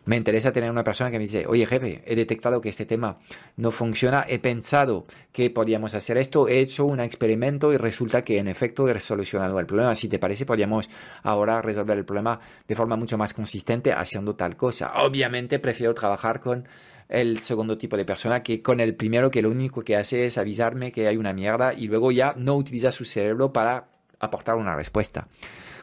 [0.05, 3.17] Me interesa tener una persona que me dice, oye, jefe, he detectado que este tema
[3.55, 8.37] no funciona, he pensado que podíamos hacer esto, he hecho un experimento y resulta que
[8.37, 9.93] en efecto he solucionado el problema.
[9.95, 10.89] Si te parece, podríamos
[11.23, 14.93] ahora resolver el problema de forma mucho más consistente haciendo tal cosa.
[15.03, 16.67] Obviamente prefiero trabajar con
[17.09, 20.37] el segundo tipo de persona que con el primero que lo único que hace es
[20.37, 23.87] avisarme que hay una mierda y luego ya no utiliza su cerebro para
[24.21, 25.27] aportar una respuesta.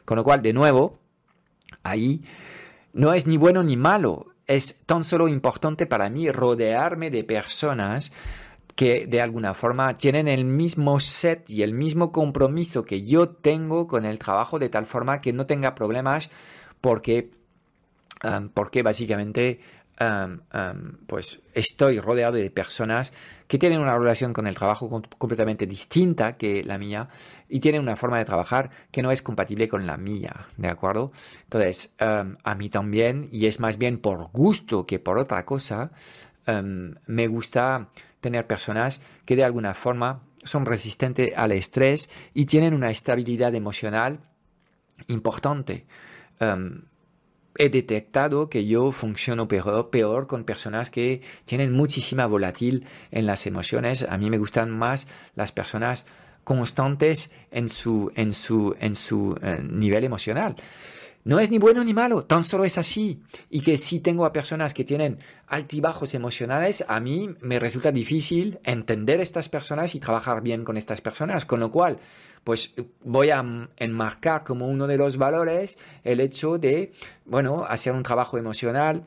[0.05, 0.97] Con lo cual, de nuevo,
[1.83, 2.23] ahí
[2.93, 8.11] no es ni bueno ni malo, es tan solo importante para mí rodearme de personas
[8.75, 13.87] que de alguna forma tienen el mismo set y el mismo compromiso que yo tengo
[13.87, 16.31] con el trabajo de tal forma que no tenga problemas
[16.81, 17.29] porque,
[18.23, 19.59] um, porque básicamente
[21.07, 23.11] pues estoy rodeado de personas
[23.49, 27.09] que tienen una relación con el trabajo completamente distinta que la mía
[27.49, 31.11] y tienen una forma de trabajar que no es compatible con la mía, ¿de acuerdo?
[31.45, 35.91] Entonces, a mí también, y es más bien por gusto que por otra cosa,
[37.07, 37.89] me gusta
[38.21, 44.19] tener personas que de alguna forma son resistentes al estrés y tienen una estabilidad emocional
[45.07, 45.87] importante
[47.59, 54.03] he detectado que yo funciono peor, con personas que tienen muchísima volatil en las emociones.
[54.09, 56.05] A mí me gustan más las personas
[56.45, 60.55] constantes en su, en su, en su eh, nivel emocional.
[61.23, 63.21] No es ni bueno ni malo, tan solo es así.
[63.49, 68.59] Y que si tengo a personas que tienen altibajos emocionales, a mí me resulta difícil
[68.63, 71.45] entender estas personas y trabajar bien con estas personas.
[71.45, 71.99] Con lo cual,
[72.43, 73.43] pues voy a
[73.77, 76.93] enmarcar como uno de los valores el hecho de,
[77.25, 79.05] bueno, hacer un trabajo emocional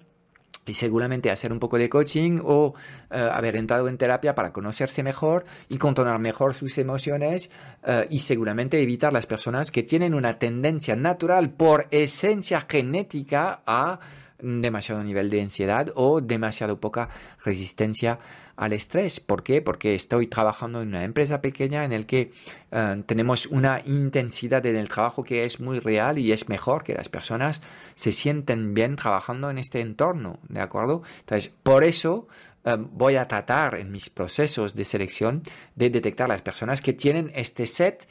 [0.66, 2.74] y seguramente hacer un poco de coaching o
[3.10, 7.50] eh, haber entrado en terapia para conocerse mejor y controlar mejor sus emociones
[7.84, 13.98] eh, y seguramente evitar las personas que tienen una tendencia natural por esencia genética a
[14.42, 17.08] demasiado nivel de ansiedad o demasiado poca
[17.44, 18.18] resistencia
[18.56, 19.20] al estrés.
[19.20, 19.62] ¿Por qué?
[19.62, 22.32] Porque estoy trabajando en una empresa pequeña en la que
[22.70, 26.94] eh, tenemos una intensidad en el trabajo que es muy real y es mejor que
[26.94, 27.62] las personas
[27.94, 31.02] se sienten bien trabajando en este entorno, ¿de acuerdo?
[31.20, 32.28] Entonces, por eso
[32.64, 35.42] eh, voy a tratar en mis procesos de selección
[35.74, 38.06] de detectar las personas que tienen este set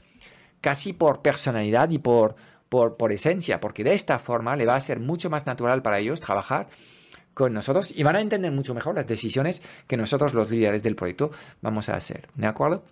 [0.60, 2.36] casi por personalidad y por,
[2.70, 6.00] por, por esencia, porque de esta forma le va a ser mucho más natural para
[6.00, 6.68] ellos trabajar
[7.34, 10.96] con nosotros y van a entender mucho mejor las decisiones que nosotros los líderes del
[10.96, 12.28] proyecto vamos a hacer.
[12.36, 12.84] ¿De acuerdo?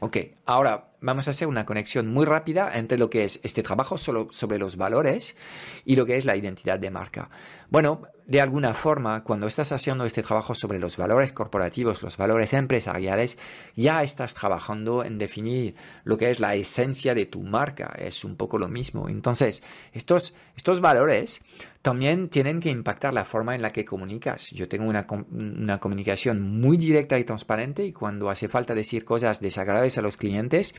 [0.00, 3.98] Ok, ahora vamos a hacer una conexión muy rápida entre lo que es este trabajo
[3.98, 5.36] solo sobre los valores
[5.84, 7.28] y lo que es la identidad de marca.
[7.70, 12.54] Bueno, de alguna forma, cuando estás haciendo este trabajo sobre los valores corporativos, los valores
[12.54, 13.36] empresariales,
[13.76, 17.94] ya estás trabajando en definir lo que es la esencia de tu marca.
[17.98, 19.10] Es un poco lo mismo.
[19.10, 19.62] Entonces,
[19.92, 21.42] estos, estos valores
[21.82, 24.50] también tienen que impactar la forma en la que comunicas.
[24.52, 29.42] Yo tengo una, una comunicación muy directa y transparente y cuando hace falta decir cosas
[29.42, 30.74] desagradables a los clientes,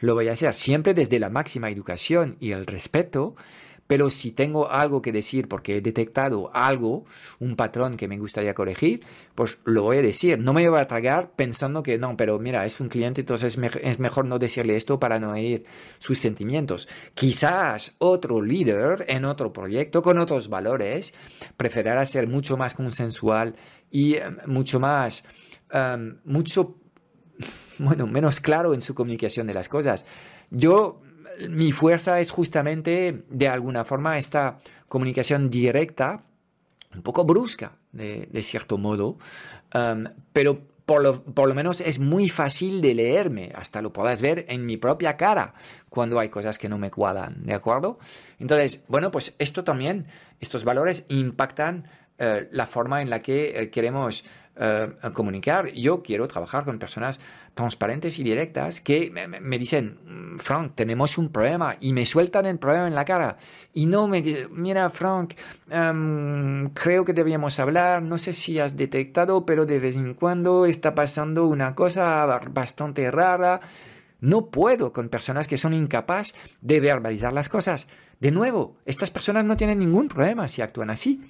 [0.00, 3.36] lo voy a hacer siempre desde la máxima educación y el respeto
[3.86, 7.04] pero si tengo algo que decir porque he detectado algo,
[7.38, 9.00] un patrón que me gustaría corregir,
[9.34, 10.38] pues lo voy a decir.
[10.38, 13.98] No me voy a tragar pensando que no, pero mira, es un cliente, entonces es
[13.98, 15.64] mejor no decirle esto para no herir
[15.98, 16.88] sus sentimientos.
[17.14, 21.14] Quizás otro líder en otro proyecto con otros valores
[21.56, 23.54] preferirá ser mucho más consensual
[23.90, 25.24] y eh, mucho más,
[25.72, 26.76] um, mucho,
[27.78, 30.04] bueno, menos claro en su comunicación de las cosas.
[30.50, 31.00] Yo
[31.48, 34.58] mi fuerza es justamente, de alguna forma, esta
[34.88, 36.22] comunicación directa,
[36.94, 39.18] un poco brusca, de, cierto modo,
[40.32, 44.46] pero por lo, por lo, menos es muy fácil de leerme, hasta lo podrás ver
[44.48, 45.52] en mi propia cara
[45.88, 47.98] cuando hay cosas que no me cuadran, ¿de acuerdo?
[48.38, 50.06] Entonces, bueno, pues esto también,
[50.40, 54.24] estos valores impactan eh, la forma en la que eh, queremos
[54.58, 55.70] eh, comunicar.
[55.72, 57.20] Yo quiero trabajar con personas
[57.52, 62.58] transparentes y directas que me, dicen, mm, Frank, tenemos un problema y me sueltan el
[62.58, 63.36] problema en la cara.
[63.74, 65.34] Y no me dicen, mira, Frank,
[65.70, 70.66] em, creo que debíamos hablar, no sé si has detectado, pero de vez en cuando
[70.66, 73.60] está pasando una cosa bastante rara.
[74.20, 77.88] No puedo con personas que son incapaces de verbalizar las cosas.
[78.20, 81.20] De nuevo, estas personas no tienen ningún problema si actúan así.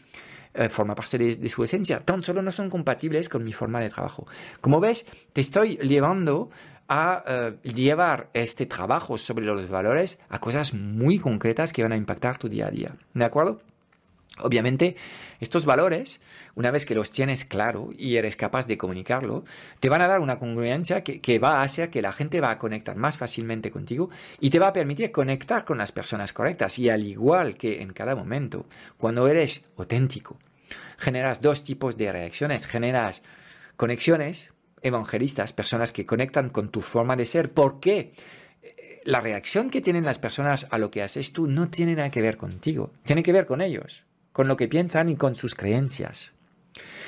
[0.59, 3.91] Eh, forma parte de, su esencia, tan solo no son compatibles con mi forma de
[3.91, 4.27] trabajo.
[4.63, 6.49] Como ves, te estoy llevando
[6.89, 11.97] a eh, llevar este trabajo sobre los valores a cosas muy concretas que van a
[11.97, 12.97] impactar tu día a día.
[13.13, 13.61] ¿De acuerdo?
[14.39, 14.97] Obviamente,
[15.41, 16.21] estos valores,
[16.55, 19.45] una vez que los tienes claro y eres capaz de comunicarlo,
[19.81, 22.51] te van a dar una congruencia que, que, va a hacer que la gente va
[22.51, 24.09] a conectar más fácilmente contigo
[24.41, 26.79] y te va a permitir conectar con las personas correctas.
[26.79, 28.65] Y al igual que en cada momento,
[28.97, 30.39] cuando eres auténtico,
[30.99, 32.67] generas dos tipos de reacciones.
[32.67, 33.23] Generas
[33.77, 37.53] conexiones evangelistas, personas que conectan con tu forma de ser.
[37.53, 38.13] ¿Por qué?
[38.63, 42.11] Eh, la reacción que tienen las personas a lo que haces tú no tiene nada
[42.11, 45.55] que ver contigo, tiene que ver con ellos, con lo que piensan y con sus
[45.55, 46.33] creencias.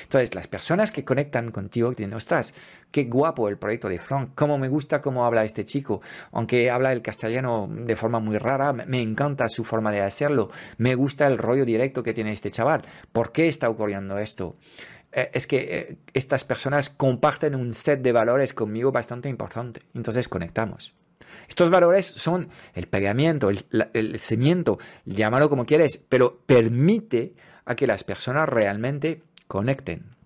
[0.02, 2.54] Entonces, las personas que conectan contigo dicen, ostras,
[2.90, 6.00] qué guapo el proyecto de Frank, cómo me gusta cómo habla este chico,
[6.32, 10.94] aunque habla el castellano de forma muy rara, me encanta su forma de hacerlo, me
[10.94, 14.56] gusta el rollo directo que tiene este chaval, ¿por qué está ocurriendo esto?
[15.12, 20.28] Eh, es que eh, estas personas comparten un set de valores conmigo bastante importante, entonces
[20.28, 20.94] conectamos.
[21.48, 27.86] Estos valores son el pegamiento, el, el cimiento, llámalo como quieres, pero permite a que
[27.86, 30.16] las personas realmente conecten.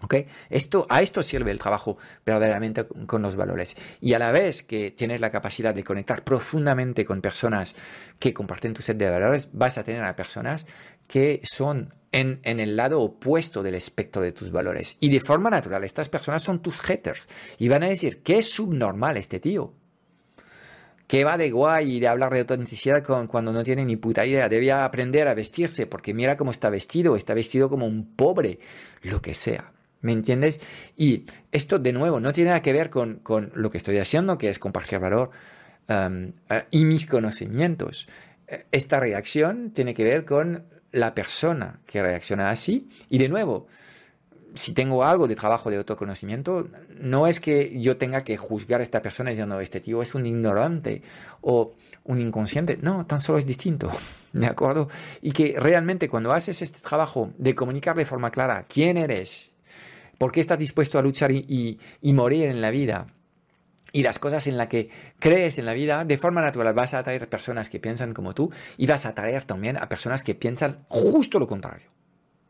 [0.00, 0.28] ¿Okay?
[0.48, 3.76] Esto, a esto sirve el trabajo verdaderamente con los valores.
[4.00, 7.74] Y a la vez que tienes la capacidad de conectar profundamente con personas
[8.20, 10.66] que comparten tu set de valores, vas a tener a personas
[11.08, 14.96] que son en, el lado opuesto del espectro de tus valores.
[15.00, 17.28] Y de forma natural, estas personas son tus haters.
[17.58, 19.72] Y van a decir, ¿qué es subnormal este tío?
[21.08, 24.48] Que va de guay de hablar de autenticidad cuando no tiene ni puta idea.
[24.48, 28.60] Debía aprender a vestirse porque mira cómo está vestido, está vestido como un pobre,
[29.02, 29.72] lo que sea.
[30.02, 30.60] ¿Me entiendes?
[30.96, 33.22] Y esto de nuevo no tiene nada que ver con,
[33.54, 35.30] lo que estoy haciendo, que es compartir valor
[36.70, 38.06] y mis conocimientos.
[38.70, 42.90] Esta reacción tiene que ver con la persona que reacciona así.
[43.08, 43.66] Y de nuevo,
[44.54, 46.68] si tengo algo de trabajo de autoconocimiento,
[47.00, 50.26] no es que yo tenga que juzgar a esta persona diciendo, este tío es un
[50.26, 51.02] ignorante
[51.40, 52.78] o un inconsciente.
[52.80, 53.90] No, tan solo es distinto,
[54.32, 54.88] ¿de acuerdo?
[55.22, 59.54] Y que realmente cuando haces este trabajo de comunicar de forma clara quién eres,
[60.16, 63.06] por qué estás dispuesto a luchar y, morir en la vida,
[63.92, 66.98] y las cosas en las que crees en la vida, de forma natural vas a
[66.98, 70.84] atraer personas que piensan como tú y vas a atraer también a personas que piensan
[70.88, 71.97] justo lo contrario.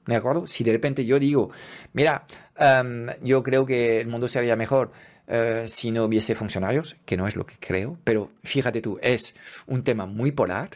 [0.09, 0.47] ¿De acuerdo?
[0.47, 1.51] Si de repente yo digo,
[1.93, 2.25] mira,
[2.59, 4.91] em, yo creo que el mundo sería mejor
[5.27, 9.35] eh, si no hubiese funcionarios, que no es lo que creo, pero fíjate tú, es
[9.67, 10.71] un tema muy polar.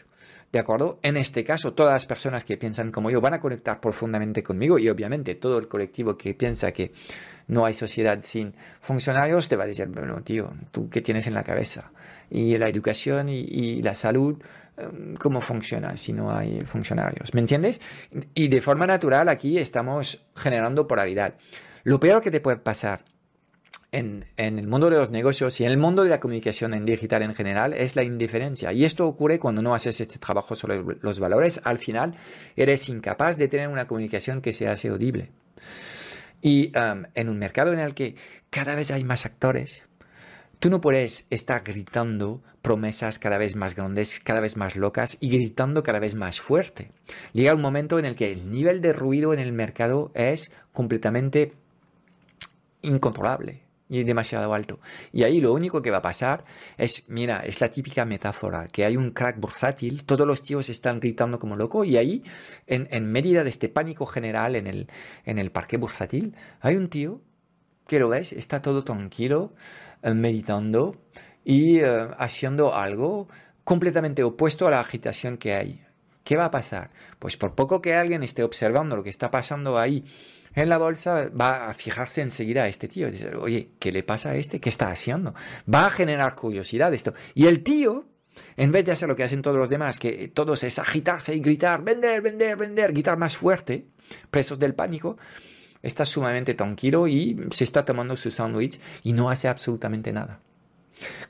[0.53, 0.99] ¿De acuerdo?
[1.03, 4.79] En este caso, todas las personas que piensan como yo van a conectar profundamente conmigo
[4.79, 6.93] y obviamente todo el colectivo que piensa que
[7.49, 11.33] no hay sociedad sin funcionarios te va a decir, bueno, tío, ¿tú qué tienes en
[11.33, 11.91] la cabeza?
[12.29, 14.43] Y la educación y la salud
[15.19, 17.35] cómo funciona si no hay funcionarios.
[17.35, 17.81] ¿Me entiendes?
[18.35, 21.35] Y de forma natural aquí estamos generando polaridad.
[21.85, 23.05] Lo peor que te puede pasar
[23.91, 26.87] en, en, el mundo de los negocios y en el mundo de la comunicación en
[26.87, 28.73] digital en general es la indiferencia.
[28.73, 31.61] Y esto ocurre cuando no haces este trabajo sobre los valores.
[31.65, 32.15] Al final
[32.57, 35.31] eres incapaz de tener una comunicación que sea audible.
[36.41, 38.17] Y em, en un mercado en el que
[38.51, 39.85] cada vez hay más actores,
[40.63, 45.29] Tú no puedes estar gritando promesas cada vez más grandes, cada vez más locas y
[45.29, 46.93] gritando cada vez más fuerte.
[47.33, 51.55] Llega un momento en el que el nivel de ruido en el mercado es completamente
[52.81, 54.79] incontrolable y demasiado alto.
[55.11, 56.45] Y ahí lo único que va a pasar
[56.79, 61.01] es, mira, es la típica metáfora, que hay un crack bursátil, todos los tíos están
[61.01, 62.23] gritando como loco y ahí,
[62.69, 64.87] en, en medida de este pánico general en el,
[65.25, 67.21] en el parque bursátil, hay un tío
[67.87, 69.53] que lo ves, está todo tranquilo,
[70.03, 70.97] eh, meditando
[71.45, 73.29] y eh, haciendo algo
[73.65, 75.83] completamente opuesto a la agitación que hay.
[76.25, 76.91] ¿Qué va a pasar?
[77.19, 80.05] Pues por poco que alguien esté observando lo que está pasando ahí
[80.55, 84.03] en la bolsa, va a fijarse enseguida a este tío y decir, oye, ¿qué le
[84.03, 84.61] pasa a este?
[84.61, 85.35] ¿Qué está haciendo?
[85.73, 87.15] Va a generar curiosidad esto.
[87.35, 88.07] Y el tío,
[88.57, 91.41] en vez de hacer lo que hacen todos los demás, que todos es agitarse y
[91.41, 93.87] gritar, vender, vender, vender, gritar más fuerte,
[94.31, 95.17] presos del pánico,
[95.83, 100.41] está sumamente tranquilo y se está tomando su sándwich y no hace absolutamente nada.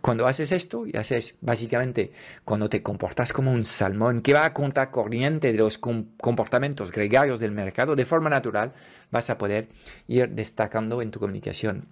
[0.00, 2.12] Cuando haces esto y haces básicamente
[2.44, 7.52] cuando te comportas como un salmón que va a contracorriente de los comportamientos gregarios del
[7.52, 8.72] mercado de forma natural,
[9.10, 9.68] vas a poder
[10.08, 11.86] ir destacando en tu comunicación.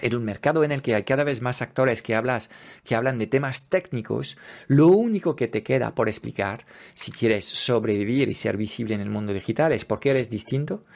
[0.00, 2.48] En un mercado en el que hay cada vez más actores que, hablas,
[2.82, 8.30] que hablan de temas técnicos, lo único que te queda por explicar si quieres sobrevivir
[8.30, 10.86] y ser visible en el mundo digital es por qué eres distinto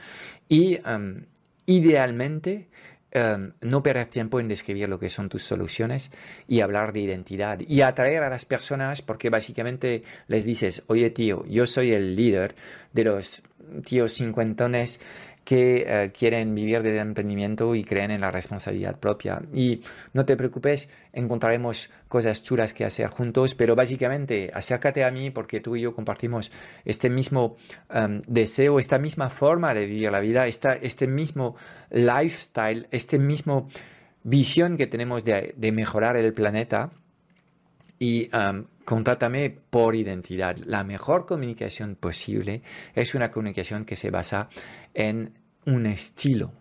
[0.49, 1.23] y um,
[1.67, 2.69] idealmente
[3.19, 6.11] Em, no perder tiempo en describir lo que son tus soluciones
[6.47, 11.47] y hablar de identidad y atraer a las personas porque básicamente les dices, oye tío,
[11.47, 12.55] yo soy el líder
[12.93, 13.43] de los
[13.87, 15.01] tíos cincuentones
[15.47, 19.41] que eh, quieren vivir del emprendimiento y creen en la responsabilidad propia.
[19.55, 19.81] Y
[20.13, 25.61] no te preocupes, encontraremos cosas chulas que hacer juntos, pero básicamente acércate a mí porque
[25.61, 26.51] tú y yo compartimos
[26.85, 27.57] este mismo
[27.91, 31.55] em, deseo, esta misma forma de vivir la vida, esta, este mismo
[31.91, 33.69] lifestyle, este mismo
[34.25, 36.91] visión que tenemos de, mejorar el planeta.
[37.99, 38.65] Y um,
[39.71, 40.57] por identidad.
[40.59, 42.63] La mejor comunicación posible
[42.95, 44.49] es una comunicación que se basa
[44.95, 45.33] en
[45.65, 46.53] un estilo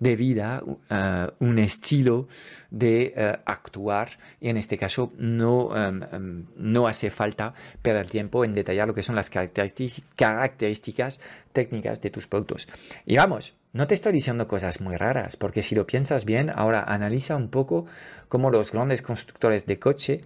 [0.00, 2.28] de vida, uh, un estilo
[2.70, 4.08] de uh, actuar
[4.40, 8.94] y en este caso no, um, um, no hace falta perder tiempo en detallar lo
[8.94, 11.20] que son las características
[11.52, 12.66] técnicas de tus productos.
[13.06, 16.82] Y vamos, no te estoy diciendo cosas muy raras, porque si lo piensas bien, ahora
[16.82, 17.86] analiza un poco
[18.28, 20.20] cómo los grandes constructores de coche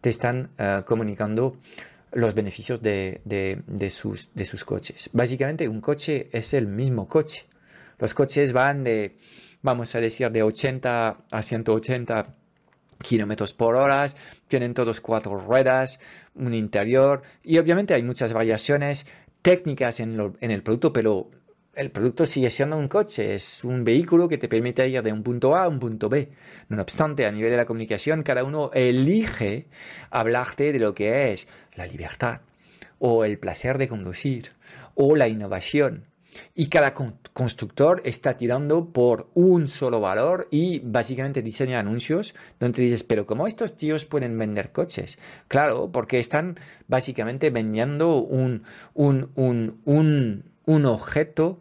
[0.00, 1.56] te están uh, comunicando
[2.12, 5.10] los beneficios de, de, sus, de sus coches.
[5.12, 7.46] Básicamente un coche es el mismo coche.
[8.00, 9.16] Los coches van de,
[9.62, 12.34] vamos a decir, de 80 a 180
[13.02, 14.06] kilómetros por hora,
[14.48, 16.00] tienen todos cuatro ruedas,
[16.34, 19.06] un interior y obviamente hay muchas variaciones
[19.42, 21.30] técnicas en, lo, en el producto, pero
[21.74, 25.22] el producto sigue siendo un coche, es un vehículo que te permite ir de un
[25.22, 26.30] punto A a un punto B.
[26.68, 29.66] No obstante, a nivel de la comunicación, cada uno elige
[30.10, 32.40] hablarte de lo que es la libertad,
[32.98, 34.52] o el placer de conducir,
[34.94, 36.09] o la innovación.
[36.54, 43.04] Y cada constructor está tirando por un solo valor y básicamente diseña anuncios donde dices,
[43.04, 45.18] pero ¿cómo estos tíos pueden vender coches?
[45.48, 48.62] Claro, porque están básicamente vendiendo un,
[48.94, 51.60] un, un, un un objeto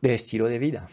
[0.00, 0.88] de estilo de vida.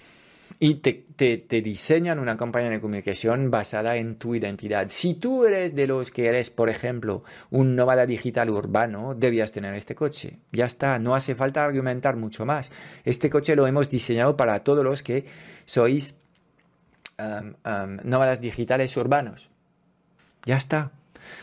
[0.60, 4.88] Y te, te, diseñan una campaña de comunicación basada en tu identidad.
[4.90, 9.74] Si tú eres de los que eres, por ejemplo, un nómada digital urbano, debías tener
[9.74, 10.40] este coche.
[10.52, 12.72] Ya está, no hace falta argumentar mucho más.
[13.04, 15.26] Este coche lo hemos diseñado para todos los que
[15.66, 16.16] sois
[17.20, 19.50] um, nómadas digitales urbanos.
[20.46, 20.92] Ya está.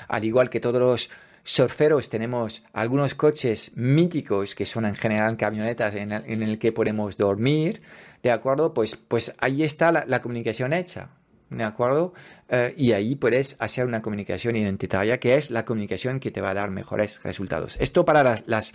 [0.08, 1.10] Al igual que todos los
[1.44, 7.82] surferos tenemos algunos coches míticos que son en general camionetas en el, que podemos dormir,
[8.22, 8.74] ¿de acuerdo?
[8.74, 11.10] Pues, pues ahí está la, comunicación hecha,
[11.50, 12.14] ¿de acuerdo?
[12.48, 16.50] Eh, y ahí puedes hacer una comunicación identitaria que es la comunicación que te va
[16.50, 17.76] a dar mejores resultados.
[17.80, 18.72] Esto para las,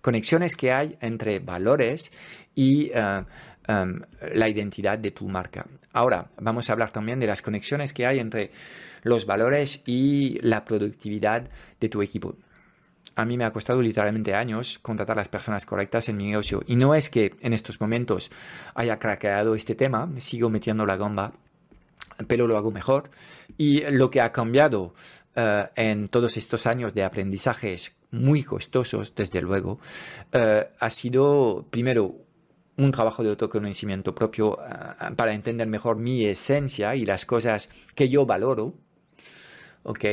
[0.00, 2.12] conexiones que hay entre valores
[2.54, 3.24] y eh,
[3.66, 4.02] em,
[4.34, 5.66] la identidad de tu marca.
[5.92, 8.52] Ahora, vamos a hablar también de las conexiones que hay entre
[9.02, 11.48] los valores y la productividad
[11.80, 12.36] de tu equipo.
[13.16, 16.62] A mí me ha costado literalmente años contratar a las personas correctas en mi negocio.
[16.66, 18.30] Y no es que en estos momentos
[18.74, 21.32] haya craqueado este tema, sigo metiendo la gamba,
[22.28, 23.10] pero lo hago mejor.
[23.56, 24.94] Y lo que ha cambiado
[25.34, 29.80] eh, en todos estos años de aprendizajes muy costosos, desde luego,
[30.32, 32.14] eh, ha sido primero
[32.76, 38.08] un trabajo de autoconocimiento propio eh, para entender mejor mi esencia y las cosas que
[38.10, 38.74] yo valoro
[39.86, 40.04] ¿ok?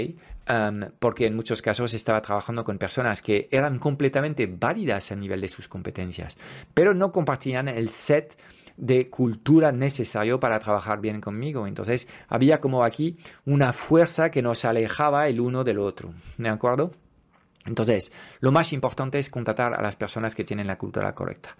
[0.99, 5.47] Porque en muchos casos estaba trabajando con personas que eran completamente válidas a nivel de
[5.47, 6.37] sus competencias,
[6.73, 8.37] pero no compartían el set
[8.75, 11.67] de cultura necesario para trabajar bien conmigo.
[11.67, 16.91] Entonces había como aquí una fuerza que nos alejaba el uno del otro, ¿de acuerdo?
[17.65, 21.55] Entonces, lo más importante es contratar a las personas que tienen la cultura correcta.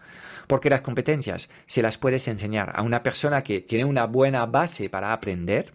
[0.47, 4.89] Porque las competencias se las puedes enseñar a una persona que tiene una buena base
[4.89, 5.73] para aprender,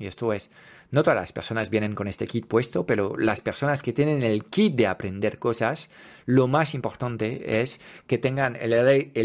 [0.00, 0.50] y esto es
[0.90, 4.46] no todas las personas vienen con este kit puesto, pero las personas que tienen el
[4.46, 5.90] kit de aprender cosas,
[6.24, 8.72] lo más importante es que tengan el,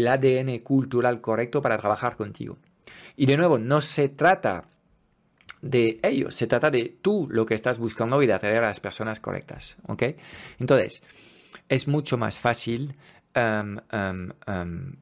[0.08, 2.58] ADN cultural correcto para trabajar contigo.
[3.16, 4.64] Y de nuevo, no se trata
[5.62, 8.80] de ellos, se trata de tú lo que estás buscando y de atraer a las
[8.80, 9.76] personas correctas.
[9.86, 10.02] ¿Ok?
[10.58, 11.02] Entonces,
[11.68, 12.94] es mucho más fácil
[13.34, 14.30] um, um,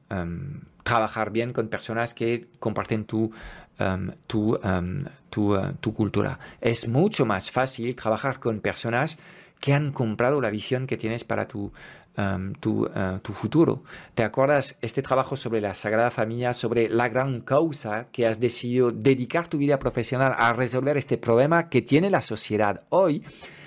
[0.09, 3.31] um, trabajar bien con personas que comparten tu
[3.79, 5.05] Um, tu, um,
[5.35, 6.37] uh, tu, cultura.
[6.61, 9.17] Es mucho más fácil trabajar con personas
[9.59, 11.71] que han comprado la visión que tienes para tu,
[12.15, 13.83] um, tu, uh, tu, futuro.
[14.13, 18.91] ¿Te acuerdas este trabajo sobre la Sagrada Familia, sobre la gran causa que has decidido
[18.91, 23.23] dedicar tu vida profesional a resolver este problema que tiene la sociedad hoy?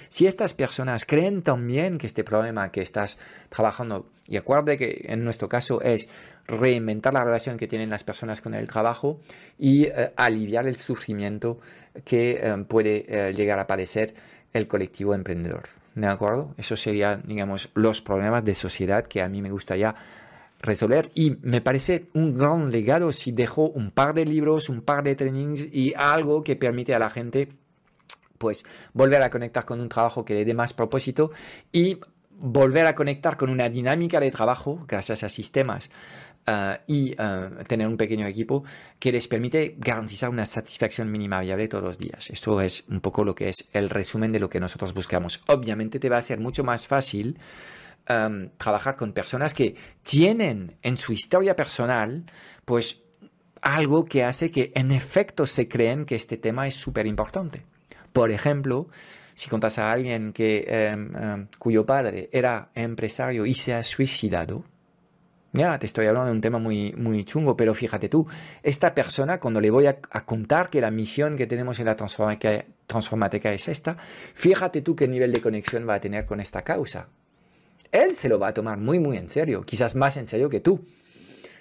[0.09, 5.25] Si estas personas creen también que este problema que estás trabajando, y acuerde que en
[5.25, 6.09] nuestro caso es
[6.47, 9.21] reinventar la relación que tienen las personas con el trabajo
[9.59, 11.61] y uh, aliviar el sufrimiento
[12.05, 14.15] que um, puede uh, llegar a padecer
[14.53, 15.65] el colectivo emprendedor.
[15.95, 16.55] ¿De acuerdo?
[16.59, 19.95] Eso serían, digamos, los problemas de sociedad que a mí me gustaría
[20.61, 25.05] resolver y me parece un gran legado si dejo un par de libros, un par
[25.05, 27.49] de trainings y algo que permite a la gente
[28.39, 31.31] pues volver a conectar con un trabajo que le dé más propósito
[31.73, 31.99] y
[32.39, 35.91] volver a conectar con una dinámica de trabajo gracias a sistemas
[36.47, 38.65] uh, y uh, tener un pequeño equipo
[38.99, 42.31] que les permite garantizar una satisfacción mínima viable todos los días.
[42.31, 45.41] Esto es un poco lo que es el resumen de lo que nosotros buscamos.
[45.47, 47.39] Obviamente te va a ser mucho más fácil
[48.09, 52.25] um, trabajar con personas que tienen en su historia personal
[52.65, 53.03] pues
[53.63, 57.65] algo que hace que en efecto se creen que este tema es súper importante.
[58.17, 58.89] Por ejemplo,
[59.35, 64.65] si contas a alguien que, um, um, cuyo padre era empresario y se ha suicidado,
[65.53, 68.27] ya, te estoy hablando de un tema muy, muy chungo, pero fíjate tú,
[68.63, 71.95] esta persona, cuando le voy a, a contar que la misión que tenemos en la
[71.95, 73.99] transformateca es esta,
[74.33, 77.09] fíjate tú qué nivel de conexión va a tener con esta causa.
[77.93, 80.61] Él se lo va a tomar muy, muy en serio, quizás más en serio que
[80.61, 80.87] tú,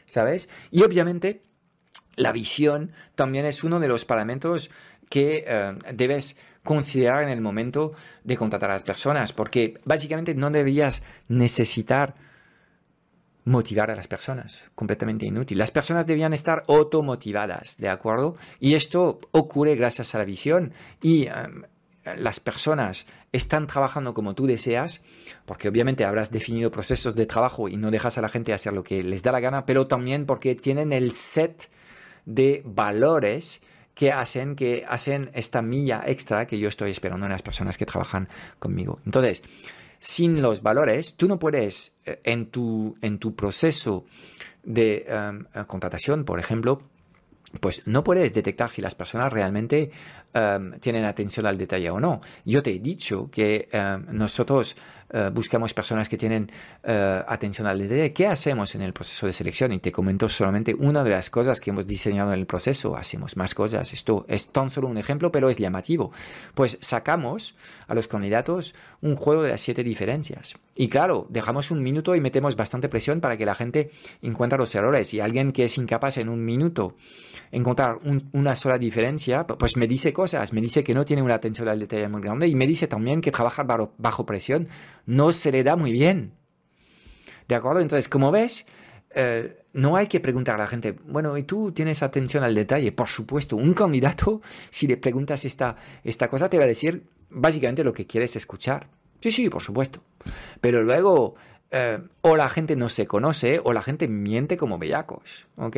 [0.05, 0.47] ¿sabes?
[0.71, 1.41] Y obviamente
[2.15, 4.69] la visión también es uno de los parámetros
[5.09, 7.93] que uh, debes considerar en el momento
[8.23, 12.15] de contratar a las personas, porque básicamente no deberías necesitar
[13.45, 15.59] motivar a las personas, completamente inútil.
[15.59, 18.35] Las personas debían estar automotivadas, ¿de acuerdo?
[18.59, 21.61] Y esto ocurre gracias a la visión y um,
[22.17, 25.01] las personas están trabajando como tú deseas,
[25.45, 28.83] porque obviamente habrás definido procesos de trabajo y no dejas a la gente hacer lo
[28.83, 31.69] que les da la gana, pero también porque tienen el set
[32.25, 33.61] de valores
[33.95, 37.87] que hacen que hacen esta milla extra que yo estoy esperando en las personas que
[37.87, 38.27] trabajan
[38.59, 38.99] conmigo.
[39.05, 39.41] Entonces,
[39.99, 44.05] sin los valores, tú no puedes eh, en tu, en tu proceso
[44.63, 46.81] de um, contratación, por ejemplo,
[47.59, 49.91] pues no puedes detectar si las personas realmente
[50.35, 52.21] um, tienen atención al detalle o no.
[52.43, 54.75] Yo te he dicho que um, nosotros
[55.13, 56.51] uh, buscamos personas que tienen
[56.83, 58.13] uh, atención al detalle.
[58.13, 59.71] ¿Qué hacemos en el proceso de selección?
[59.71, 62.95] Y te comento solamente una de las cosas que hemos diseñado en el proceso.
[62.95, 63.93] Hacemos más cosas.
[63.93, 66.11] Esto es tan solo un ejemplo, pero es llamativo.
[66.53, 67.55] Pues sacamos
[67.87, 70.55] a los candidatos un juego de las siete diferencias.
[70.75, 74.75] Y claro, dejamos un minuto y metemos bastante presión para que la gente encuentre los
[74.75, 75.13] errores.
[75.13, 76.95] Y alguien que es incapaz en un minuto
[77.51, 81.35] encontrar un, una sola diferencia, pues me dice cosas, me dice que no tiene una
[81.35, 84.67] atención al detalle muy grande y me dice también que trabajar bajo, presión
[85.05, 86.33] no se le da muy bien.
[87.47, 87.81] ¿De acuerdo?
[87.81, 88.65] Entonces, como ves,
[89.13, 92.91] eh, no hay que preguntar a la gente, bueno, ¿y tú tienes atención al detalle?
[92.91, 97.83] Por supuesto, un candidato, si le preguntas esta, esta cosa, te va a decir básicamente
[97.83, 98.87] lo que quieres escuchar.
[99.19, 100.03] Sí, sí, por supuesto.
[100.61, 101.35] Pero luego,
[101.71, 105.77] eh, o la gente no se conoce, o la gente miente como bellacos, ¿ok?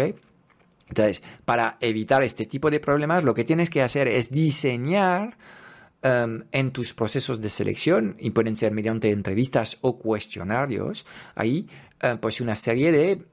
[0.90, 5.38] Entonces, para evitar este tipo de problemas, lo que tienes que hacer es diseñar
[6.04, 11.68] um, en tus procesos de selección, y pueden ser mediante entrevistas o cuestionarios, ahí,
[12.04, 13.26] uh, pues una serie de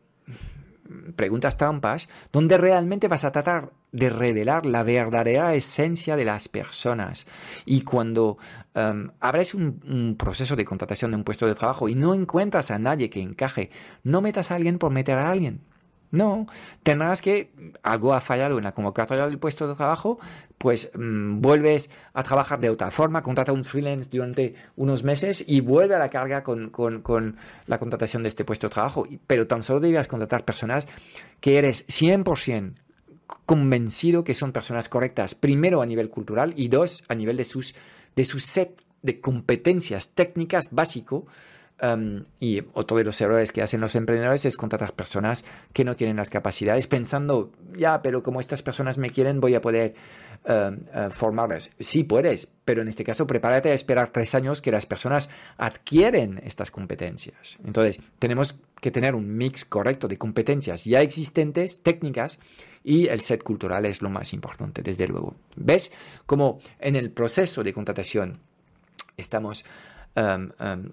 [1.17, 7.27] preguntas trampas, donde realmente vas a tratar de revelar la verdadera esencia de las personas.
[7.65, 8.39] Y cuando
[8.75, 12.79] um, abres un, proceso de contratación de un puesto de trabajo y no encuentras a
[12.79, 13.71] nadie que encaje,
[14.03, 15.61] no metas a alguien por meter a alguien.
[16.15, 16.47] No,
[16.85, 17.51] tendrás que,
[17.83, 20.21] algo ha fallado en la convocatoria del puesto de trabajo,
[20.59, 25.61] pues mmm, vuelves a trabajar de otra forma, contrata un freelance durante unos meses y
[25.61, 27.37] vuelve a la carga con, con, con
[27.67, 29.09] la contratación de este puesto de trabajo.
[29.27, 30.87] Pero tan solo debías contratar personas
[31.41, 32.75] que eres 100%
[33.45, 37.75] convencido que son personas correctas, primero a nivel cultural y dos a nivel de, sus,
[38.15, 41.27] de su set de competencias técnicas básico
[41.83, 45.97] Um, y otro de los errores que hacen los emprendedores es contratar personas que no
[45.97, 49.95] tienen las capacidades pensando, ya, pero como estas personas me quieren, voy a poder
[50.45, 51.71] uh, uh, formarlas.
[51.81, 56.41] Sí puedes, pero en este caso prepárate a esperar tres años que las personas adquieren
[56.45, 57.59] estas competencias.
[57.65, 62.39] Entonces, tenemos que tener un mix correcto de competencias ya existentes, técnicas,
[62.85, 65.35] y el set cultural es lo más importante, desde luego.
[65.57, 65.91] ¿Ves?
[66.25, 68.39] Como en el proceso de contratación
[69.17, 69.65] estamos...
[70.15, 70.93] Um, um,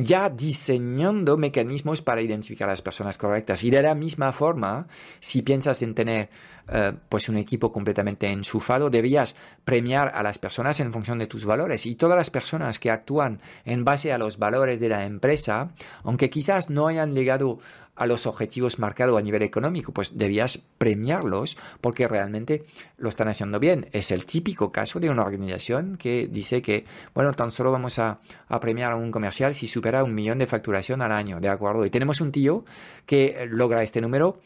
[0.00, 3.64] ya diseñando mecanismos para identificar a las personas correctas.
[3.64, 4.86] Y de la misma forma,
[5.18, 6.30] si piensas en tener
[6.70, 11.44] eh, pues un equipo completamente enchufado, debías premiar a las personas en función de tus
[11.44, 11.86] valores.
[11.86, 15.70] Y todas las personas que actúan en base a los valores de la empresa,
[16.04, 17.58] aunque quizás no hayan llegado
[17.98, 22.64] a los objetivos marcados a nivel económico, pues debías premiarlos porque realmente
[22.96, 23.88] lo están haciendo bien.
[23.92, 28.20] Es el típico caso de una organización que dice que, bueno, tan solo vamos a,
[28.48, 31.84] a premiar a un comercial si supera un millón de facturación al año, ¿de acuerdo?
[31.84, 32.64] Y tenemos un tío
[33.04, 34.40] que logra este número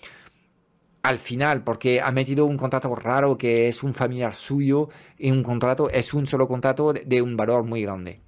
[1.02, 4.88] al final, porque ha metido un contrato raro que es un familiar suyo
[5.18, 8.20] y un contrato es un solo contrato de un valor muy grande.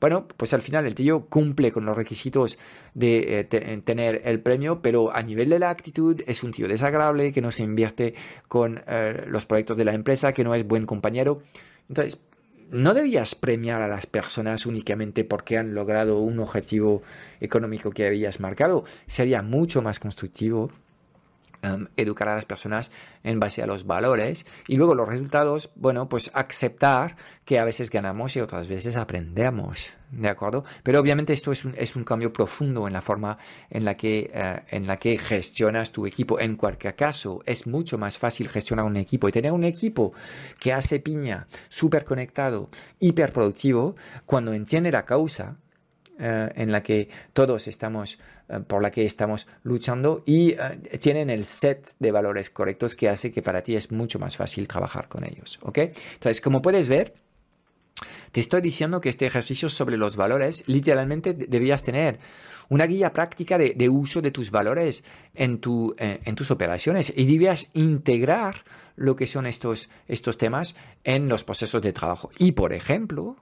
[0.00, 2.56] Bueno, pues al final el tío cumple con los requisitos
[2.94, 7.32] de eh, tener el premio, pero a nivel de la actitud es un tío desagradable,
[7.32, 8.14] que no se invierte
[8.46, 11.42] con eh, los proyectos de la empresa, que no es buen compañero.
[11.88, 12.20] Entonces,
[12.70, 17.02] no debías premiar a las personas únicamente porque han logrado un objetivo
[17.40, 18.84] económico que habías marcado.
[19.06, 20.70] Sería mucho más constructivo
[21.60, 22.92] Em, educar a las personas
[23.24, 27.90] en base a los valores y luego los resultados, bueno, pues aceptar que a veces
[27.90, 30.62] ganamos y otras veces aprendemos, ¿de acuerdo?
[30.84, 33.38] Pero obviamente esto es un, es un cambio profundo en la forma
[33.70, 36.38] en la, que, eh, en la que gestionas tu equipo.
[36.38, 40.12] En cualquier caso, es mucho más fácil gestionar un equipo y tener un equipo
[40.60, 43.96] que hace piña, súper conectado, hiper productivo,
[44.26, 45.56] cuando entiende la causa,
[46.20, 50.58] eh, en la que todos estamos, eh, por la que estamos luchando y eh,
[51.00, 54.66] tienen el set de valores correctos que hace que para ti es mucho más fácil
[54.66, 55.60] trabajar con ellos.
[55.62, 55.78] ¿ok?
[55.78, 57.14] Entonces, como puedes ver,
[58.32, 62.18] te estoy diciendo que este ejercicio sobre los valores literalmente debías tener
[62.68, 65.04] una guía práctica de, uso de tus valores
[65.34, 68.64] en, tu, en tus operaciones y debías integrar
[68.96, 72.30] lo que son estos, estos temas en los procesos de trabajo.
[72.38, 73.36] Y, por ejemplo,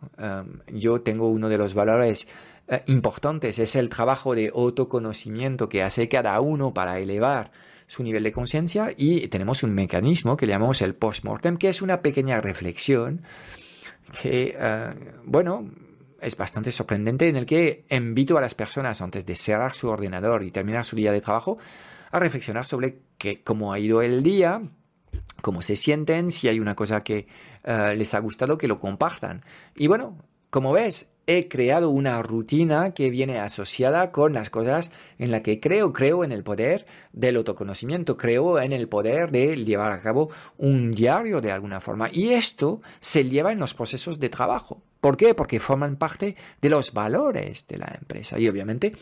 [0.73, 2.29] yo tengo uno de los valores
[2.69, 7.53] eh, importantes es el trabajo de autoconocimiento que hace cada uno para elevar
[7.87, 12.03] su nivel de conciencia y tenemos un mecanismo que llamamos el post-mortem, que es una
[12.03, 13.23] pequeña reflexión
[14.21, 14.95] que, eh,
[15.25, 15.71] bueno,
[16.21, 20.43] es bastante sorprendente en el que invito a las personas antes de cerrar su ordenador
[20.43, 21.59] y terminar su día de trabajo
[22.11, 23.01] a reflexionar sobre
[23.45, 24.63] cómo ha ido el día,
[25.43, 27.29] cómo se sienten, si hay una cosa que
[27.65, 29.45] eh, les ha gustado, que lo compartan.
[29.77, 30.19] Y bueno,
[30.51, 35.61] como ves, he creado una rutina que viene asociada con las cosas en las que
[35.61, 35.93] creo.
[35.93, 40.93] Creo en el poder del autoconocimiento, creo en el poder de llevar a cabo un
[40.93, 42.09] diario de alguna forma.
[42.13, 44.83] Y esto se lleva en los procesos de trabajo.
[45.01, 45.35] ¿Por qué?
[45.35, 48.39] Porque forman parte de los valores de la empresa.
[48.39, 48.93] Y obviamente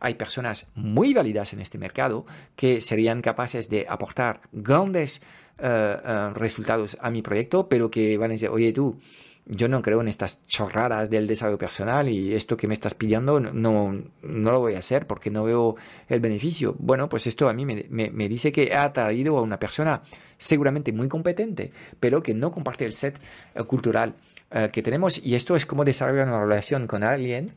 [0.00, 5.20] hay personas muy válidas en este mercado que serían capaces de aportar grandes
[5.58, 8.98] eh, eh, resultados a mi proyecto, pero que van a decir, oye tú,
[9.44, 13.40] yo no creo en estas chorradas del desarrollo personal y esto que me estás pidiendo
[13.40, 15.74] no, no lo voy a hacer porque no veo
[16.08, 16.76] el beneficio.
[16.78, 20.02] Bueno, pues esto a mí me, me, dice que ha traído a una persona
[20.38, 23.18] seguramente muy competente, pero que no comparte el set
[23.54, 24.14] eh, cultural
[24.50, 27.50] eh, que tenemos y esto es como desarrollar una relación con alguien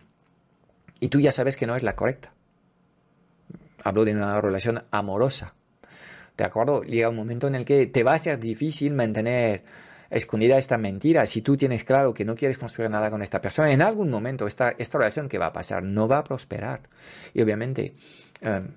[1.00, 2.34] y tú ya sabes que no es la correcta.
[3.84, 5.54] Hablo de una relación amorosa.
[6.36, 6.82] ¿De acuerdo?
[6.82, 9.64] Llega un momento en el que te va a ser difícil mantener
[10.16, 13.72] escondida esta mentira, si tú tienes claro que no quieres construir nada con esta persona,
[13.72, 16.82] en algún momento esta, esta relación que va a pasar no va a prosperar.
[17.34, 17.94] Y obviamente
[18.42, 18.70] em,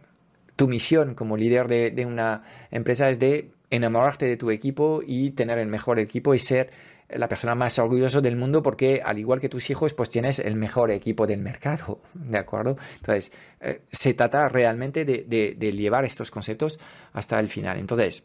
[0.56, 5.58] tu misión como líder de, una empresa es de enamorarte de tu equipo y tener
[5.58, 6.70] el mejor equipo y ser
[7.08, 10.56] la persona más orgullosa del mundo porque al igual que tus hijos pues tienes el
[10.56, 12.76] mejor equipo del mercado, ¿de acuerdo?
[12.96, 13.30] Entonces
[13.60, 16.80] eh, se trata realmente de, de llevar estos conceptos
[17.12, 17.78] hasta el final.
[17.78, 18.24] Entonces,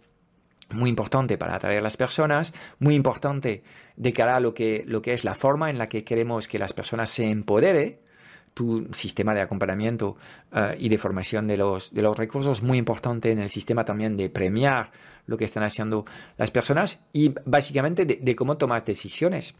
[0.72, 3.64] muy importante para atraer a las personas, muy importante
[3.96, 6.60] de cara a lo que, lo que es la forma en la que queremos que
[6.60, 8.00] las personas se empodere,
[8.54, 10.16] tu sistema de acompañamiento
[10.54, 14.16] eh, y de formación de los, de los recursos, muy importante en el sistema también
[14.16, 14.92] de premiar
[15.26, 16.06] lo que están haciendo
[16.38, 19.56] las personas y básicamente de, de cómo tomas decisiones.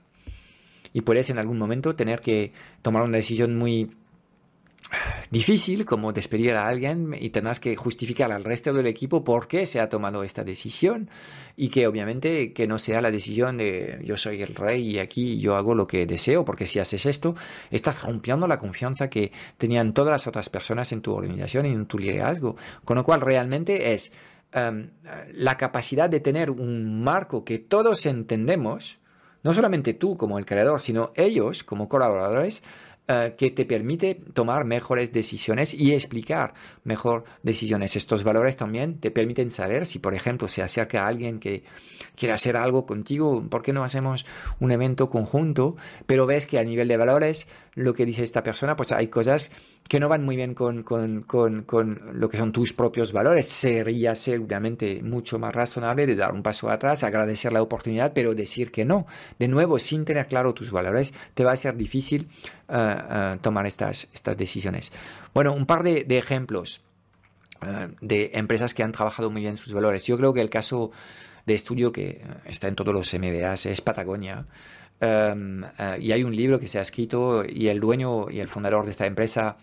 [0.94, 3.96] Y puedes en algún momento tener que tomar una decisión muy
[5.32, 9.66] difícil como despedir a alguien y tengas que justificar al resto del equipo por qué
[9.66, 11.10] se ha tomado esta decisión
[11.56, 15.40] y que obviamente que no sea la decisión de yo soy el rey y aquí
[15.40, 17.36] yo hago lo que deseo porque si haces esto
[17.72, 21.86] estás rompiendo la confianza que tenían todas las otras personas en tu organización y en
[21.86, 22.56] tu liderazgo.
[22.86, 24.12] Con lo cual realmente es
[24.52, 24.92] em,
[25.34, 29.00] la capacidad de tener un marco que todos entendemos
[29.44, 32.64] no solamente tú como el creador, sino ellos como colaboradores,
[33.06, 36.54] eh, que te permite tomar mejores decisiones y explicar
[36.86, 37.98] mejor decisiones.
[37.98, 41.64] Estos valores también te permiten saber si, por ejemplo, se acerca a alguien que
[42.16, 44.26] quiere hacer algo contigo, ¿por qué no hacemos
[44.62, 45.76] un evento conjunto?
[46.06, 49.52] Pero ves que a nivel de valores, lo que dice esta persona, pues hay cosas
[49.88, 53.48] que no van muy bien con, con, con, con lo que son tus propios valores.
[53.48, 58.72] Sería seguramente mucho más razonable de dar un paso atrás, agradecer la oportunidad, pero decir
[58.72, 59.06] que no.
[59.40, 62.28] De nuevo, sin tener claro tus valores, te va a ser difícil
[63.42, 64.92] tomar estas, estas decisiones.
[65.34, 66.82] Bueno, un par de, ejemplos
[67.62, 70.06] eh, de empresas que han trabajado muy bien sus valores.
[70.06, 70.92] Yo creo que el caso
[71.46, 74.46] de estudio que está en todos los MBAs es Patagonia.
[75.04, 78.48] Em, eh, y hay un libro que se ha escrito y el dueño y el
[78.48, 79.58] fundador de esta empresa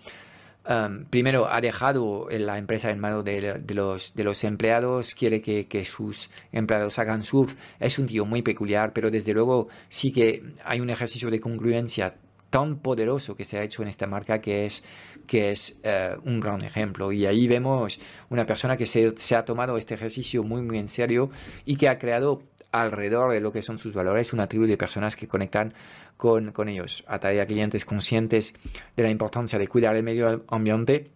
[0.67, 6.99] em, primero ha dejado la empresa en manos de, los, empleados, quiere que, sus empleados
[6.99, 7.55] hagan surf.
[7.79, 12.15] Es un tío muy peculiar, pero desde luego sí que hay un ejercicio de congruencia
[12.51, 14.85] tan poderoso que se ha hecho en esta marca que es,
[15.27, 17.13] que es eh, un gran ejemplo.
[17.13, 21.31] Y ahí vemos una persona que se, ha tomado este ejercicio muy, muy en serio
[21.65, 25.17] y que ha creado alrededor de lo que son sus valores una tribu de personas
[25.17, 25.75] que conectan
[26.17, 27.05] con, con ellos.
[27.07, 28.55] Atrae a clientes conscientes
[28.97, 31.11] de la importancia de cuidar el medio ambiente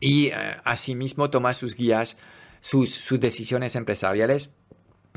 [0.00, 2.16] y eh, asimismo toma sus guías,
[2.60, 4.54] sus, sus decisiones empresariales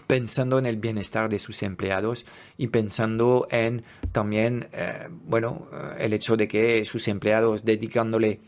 [0.05, 2.25] pensando en el bienestar de sus empleados
[2.57, 8.39] y pensando en también, eh, bueno, eh, el hecho de que sus empleados dedicándole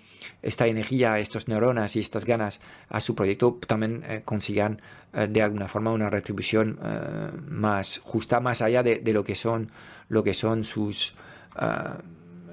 [0.41, 4.81] esta energía, estas neuronas y estas ganas a su proyecto también eh, consigan
[5.11, 6.77] de alguna forma una retribución
[7.47, 9.71] más justa, más allá de, lo que son,
[10.07, 11.15] lo que son sus,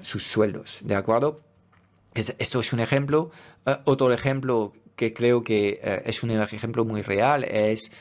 [0.01, 1.41] sus sueldos, ¿de acuerdo?
[2.15, 3.29] Esto es un ejemplo.
[3.83, 7.91] otro ejemplo que creo que es un ejemplo muy real es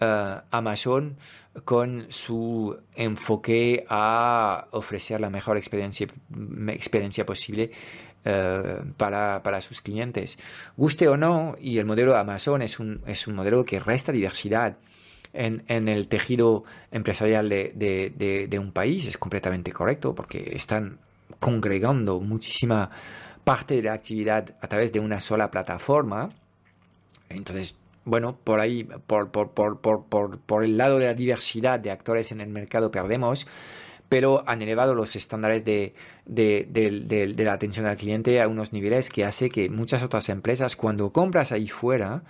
[0.00, 1.16] eh, Amazon
[1.64, 6.06] con su enfoque a ofrecer la mejor experiencia,
[6.68, 7.70] experiencia posible
[8.24, 10.38] eh, para, para, sus clientes.
[10.76, 14.12] Guste o no, y el modelo de Amazon es un, es un modelo que resta
[14.12, 14.76] diversidad.
[15.32, 20.98] En, en el tejido empresarial de, de, de, un país es completamente correcto porque están
[21.38, 22.90] congregando muchísima
[23.44, 26.30] parte de la actividad a través de una sola plataforma.
[27.28, 27.76] Entonces,
[28.08, 32.40] bueno, por ahí, por, por, por, por, el lado de la diversidad de actores en
[32.40, 33.46] el mercado perdemos,
[34.08, 35.92] pero han elevado los estándares de,
[36.24, 40.74] de, de, la atención al cliente a unos niveles que hace que muchas otras empresas,
[40.74, 42.22] cuando compras ahí fuera,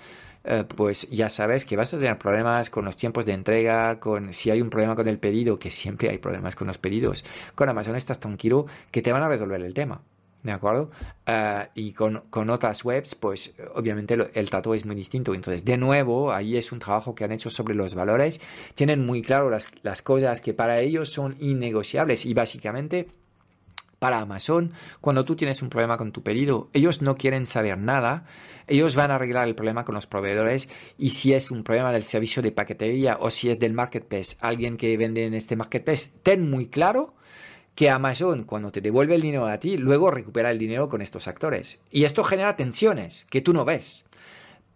[0.42, 4.32] eh, pues ya sabes que vas a tener problemas con los tiempos de entrega, con
[4.32, 7.24] si hay un problema con el pedido, que siempre hay problemas con los pedidos.
[7.54, 10.02] Con Amazon estás tranquilo que te van a resolver el tema.
[10.42, 10.90] ¿De acuerdo?
[11.26, 15.34] Ah, y con, con, otras webs, pues obviamente el trato es muy distinto.
[15.34, 18.40] Entonces, de nuevo, ahí es un trabajo que han hecho sobre los valores.
[18.74, 23.08] Tienen muy claro las, las cosas que para ellos son innegociables y básicamente
[23.98, 28.24] para Amazon, cuando tú tienes un problema con tu pedido, ellos no quieren saber nada,
[28.68, 30.68] ellos van a arreglar el problema con los proveedores
[30.98, 34.76] y si es un problema del servicio de paquetería o si es del marketplace, alguien
[34.76, 37.14] que vende en este marketplace, ten muy claro
[37.78, 41.28] que Amazon, cuando te devuelve el dinero a ti, luego recupera el dinero con estos
[41.28, 41.78] actores.
[41.92, 44.04] Y esto genera tensiones que tú no ves.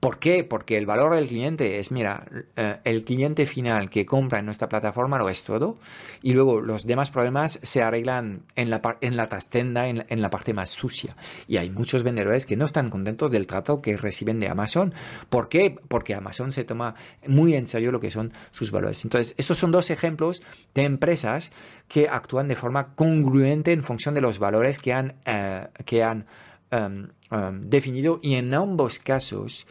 [0.02, 0.42] ¿Por qué?
[0.42, 2.26] Porque el valor del cliente es, mira,
[2.56, 5.78] eh, el cliente final que compra en nuestra plataforma lo es todo
[6.24, 10.28] y luego los demás problemas se arreglan en la, en la trastenda, en, en, la
[10.28, 11.14] parte más sucia.
[11.46, 14.92] Y hay muchos vendedores que no están contentos del trato que reciben de Amazon.
[15.30, 15.76] ¿Por qué?
[15.86, 16.96] Porque Amazon se toma
[17.28, 19.04] muy en serio lo que son sus valores.
[19.04, 20.42] Entonces, estos son dos ejemplos
[20.74, 21.52] de empresas
[21.86, 26.26] que actúan de forma congruente en función de los valores que han, eh, que han
[26.72, 29.64] em, em, definido y en ambos casos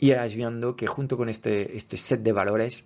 [0.00, 2.84] irás viendo que junto con este, este set de valores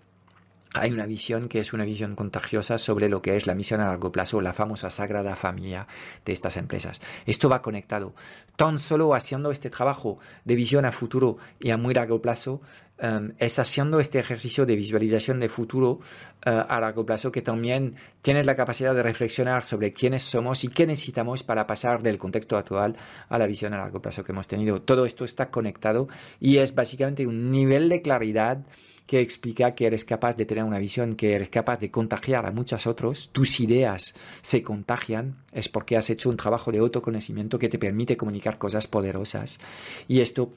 [0.74, 3.86] hay una visión que es una visión contagiosa sobre lo que es la misión a
[3.86, 5.86] largo plazo, la famosa sagrada familia
[6.24, 7.00] de estas empresas.
[7.26, 8.14] Esto va conectado.
[8.56, 12.60] Tan solo haciendo este trabajo de visión a futuro y a muy largo plazo,
[12.98, 16.00] em, es haciendo este ejercicio de visualización de futuro
[16.44, 20.68] eh, a largo plazo que también tienes la capacidad de reflexionar sobre quiénes somos y
[20.68, 22.96] qué necesitamos para pasar del contexto actual
[23.28, 24.82] a la visión a largo plazo que hemos tenido.
[24.82, 26.08] Todo esto está conectado
[26.40, 28.58] y es básicamente un nivel de claridad
[29.06, 32.52] que explica que eres capaz de tener una visión, que eres capaz de contagiar a
[32.52, 37.68] muchos otros, tus ideas se contagian, es porque has hecho un trabajo de autoconocimiento que
[37.68, 39.60] te permite comunicar cosas poderosas.
[40.08, 40.52] Y esto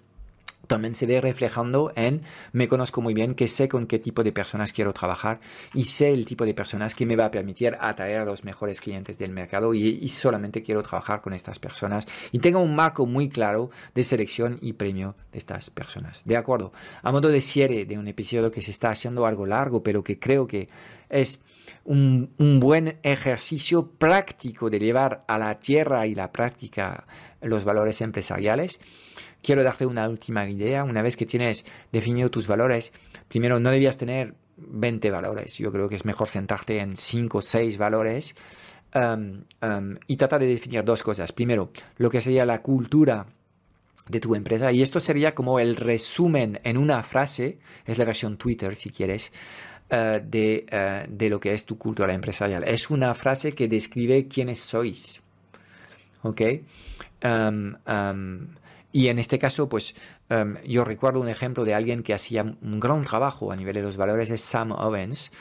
[0.68, 4.32] también se ve reflejando en me conozco muy bien, que sé con qué tipo de
[4.32, 5.40] personas quiero trabajar
[5.74, 8.82] y sé el tipo de personas que me va a permitir atraer a los mejores
[8.82, 13.30] clientes del mercado y, solamente quiero trabajar con estas personas y tengo un marco muy
[13.30, 16.24] claro de selección y premio de estas personas.
[16.26, 16.72] De acuerdo,
[17.04, 20.18] a modo de cierre de un episodio que se está haciendo algo largo, pero que
[20.18, 20.68] creo que
[21.10, 21.44] es
[21.86, 27.06] un, un, buen ejercicio práctico de llevar a la tierra y la práctica
[27.42, 28.80] los valores empresariales
[29.42, 30.84] quiero darte una última idea.
[30.84, 32.92] Una vez que tienes definido tus valores,
[33.28, 35.58] primero no debías tener 20 valores.
[35.58, 38.36] Yo creo que es mejor centrarte en 5 o 6 valores
[38.96, 41.32] um, um, y tratar de definir dos cosas.
[41.32, 43.28] Primero, lo que sería la cultura
[44.10, 44.72] de tu empresa.
[44.72, 49.32] Y esto sería como el resumen en una frase, es la versión Twitter si quieres,
[49.92, 52.64] uh, de, uh, de, lo que es tu cultura empresarial.
[52.64, 55.22] Es una frase que describe quiénes sois.
[56.24, 56.42] ¿Ok?
[57.24, 57.76] Um,
[58.92, 59.94] y en este caso, pues
[60.30, 63.82] em, yo recuerdo un ejemplo de alguien que hacía un gran trabajo a nivel de
[63.82, 65.32] los valores, es Sam Owens,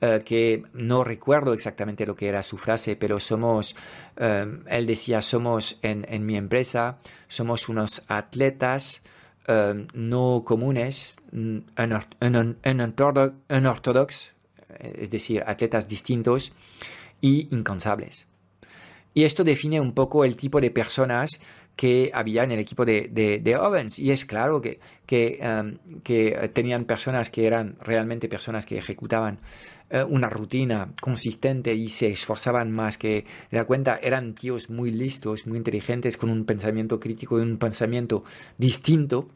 [0.00, 3.76] eh, que no recuerdo exactamente lo que era su frase, pero somos,
[4.16, 6.98] em, él decía, somos en, en, mi empresa,
[7.28, 9.02] somos unos atletas
[9.46, 14.32] em, no comunes, en ortodox,
[14.78, 16.52] es decir, atletas distintos
[17.20, 18.26] y incansables.
[19.14, 21.40] Y esto define un poco el tipo de personas
[21.76, 23.98] que había en el equipo de, de, Owens.
[23.98, 29.38] Y es claro que, que, um, que, tenían personas que eran realmente personas que ejecutaban
[29.92, 33.98] uh, una rutina consistente y se esforzaban más que de la cuenta.
[34.02, 38.24] Eran tíos muy listos, muy inteligentes, con un pensamiento crítico y un pensamiento
[38.56, 39.28] distinto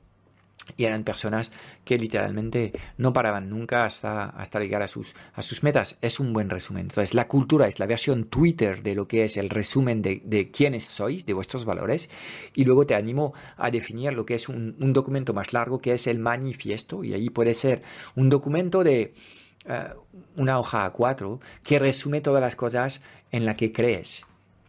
[0.77, 1.53] y eran personas
[1.85, 5.97] que literalmente no paraban nunca hasta, hasta llegar a sus, a sus metas.
[6.01, 6.83] Es un buen resumen.
[6.83, 10.51] Entonces, la cultura es la versión Twitter de lo que es el resumen de, de
[10.51, 12.11] quiénes sois, de vuestros valores.
[12.55, 16.07] Y luego te animo a definir lo que es un, documento más largo, que es
[16.07, 17.05] el manifiesto.
[17.05, 17.83] Y ahí puede ser
[18.15, 19.15] un documento de
[19.67, 19.85] eh,
[20.37, 24.25] una hoja a cuatro que resume todas las cosas en las que crees.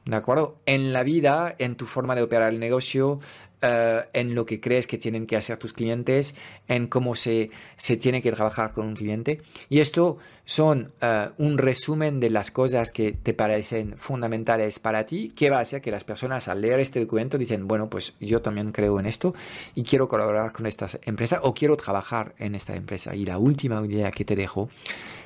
[0.05, 0.59] ¿De acuerdo?
[0.65, 3.19] En la vida, en tu forma de operar el negocio,
[3.61, 6.35] eh, en lo que crees que tienen que hacer tus clientes,
[6.67, 9.41] en cómo se, se tiene que trabajar con un cliente.
[9.67, 15.29] Y esto son eh, un resumen de las cosas que te parecen fundamentales para ti,
[15.29, 18.41] que va a hacer que las personas al leer este documento dicen, bueno, pues yo
[18.41, 19.33] también creo en esto
[19.75, 23.15] y quiero colaborar con esta empresa o quiero trabajar en esta empresa.
[23.15, 24.69] Y la última idea que te dejo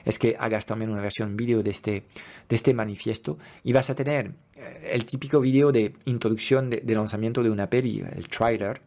[0.06, 2.04] es que hagas también una versión vídeo de este,
[2.50, 4.32] de este manifiesto y vas a tener
[4.86, 8.82] el típico video de introducción de, lanzamiento de una peli, el trailer,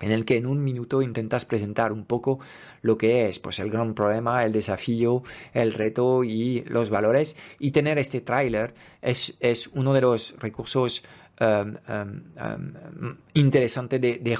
[0.00, 2.38] en el que en un minuto intentas presentar un poco
[2.82, 5.22] lo que es pues el gran problema, el desafío,
[5.54, 7.36] el reto y los valores.
[7.58, 11.02] Y tener este trailer es, es uno de los recursos
[11.38, 14.38] Um, um, um, interesante de,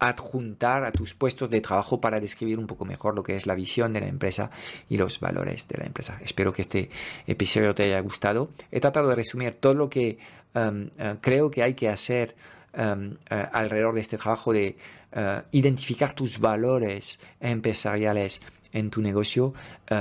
[0.00, 3.54] adjuntar a tus puestos de trabajo para describir un poco mejor lo que es la
[3.54, 4.50] visión de la empresa
[4.88, 6.18] y los valores de la empresa.
[6.20, 6.90] Espero que este
[7.28, 8.50] episodio te haya gustado.
[8.72, 10.18] He tratado de resumir todo lo que
[10.56, 10.88] uh,
[11.20, 12.34] creo que hay que hacer
[12.74, 13.14] uh,
[13.52, 14.76] alrededor de este trabajo de
[15.14, 18.40] uh, identificar tus valores empresariales
[18.72, 19.52] en tu negocio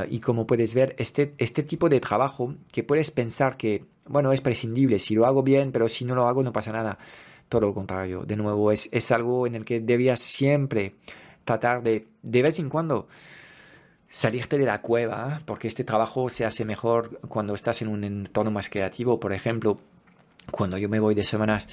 [0.09, 4.41] y como puedes ver este, este tipo de trabajo que puedes pensar que bueno, es
[4.41, 6.97] prescindible, si lo hago bien, pero si no lo hago no pasa nada.
[7.49, 10.95] Todo lo contrario, de nuevo, es, es algo en el que debías siempre
[11.43, 13.07] tratar de, de vez en cuando,
[14.09, 18.51] salirte de la cueva, porque este trabajo se hace mejor cuando estás en un entorno
[18.51, 19.19] más creativo.
[19.19, 19.79] Por ejemplo,
[20.51, 21.67] cuando yo me voy de semanas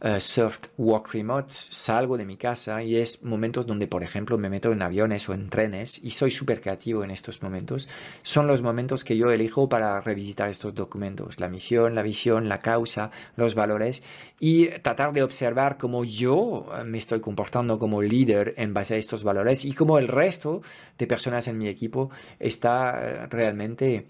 [0.00, 4.48] uh, surf walk remote, salgo de mi casa y es momentos donde, por ejemplo, me
[4.48, 7.88] meto en aviones o en trenes y soy súper creativo en estos momentos.
[8.22, 12.60] Son los momentos que yo elijo para revisitar estos documentos, la misión, la visión, la
[12.60, 14.02] causa, los valores
[14.40, 18.98] y tratar de observar cómo yo eh, me estoy comportando como líder en base a
[18.98, 20.62] estos valores y cómo el resto
[20.98, 24.06] de personas en mi equipo está eh, realmente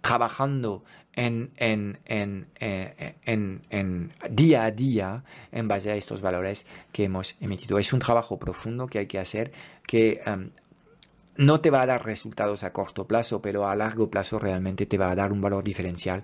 [0.00, 0.84] trabajando
[1.16, 7.78] en, eh, en, en, día a día en base a estos valores que hemos emitido.
[7.78, 9.52] Es un trabajo profundo que hay que hacer
[9.86, 10.50] que em,
[11.36, 14.98] no te va a dar resultados a corto plazo, pero a largo plazo realmente te
[14.98, 16.22] va a dar un valor diferencial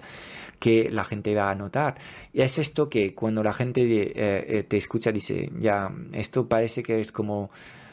[0.58, 1.96] que la gente va a notar.
[2.32, 6.82] Y es esto que cuando la gente eh, eh, te escucha dice, ya, esto parece
[6.82, 7.50] que es como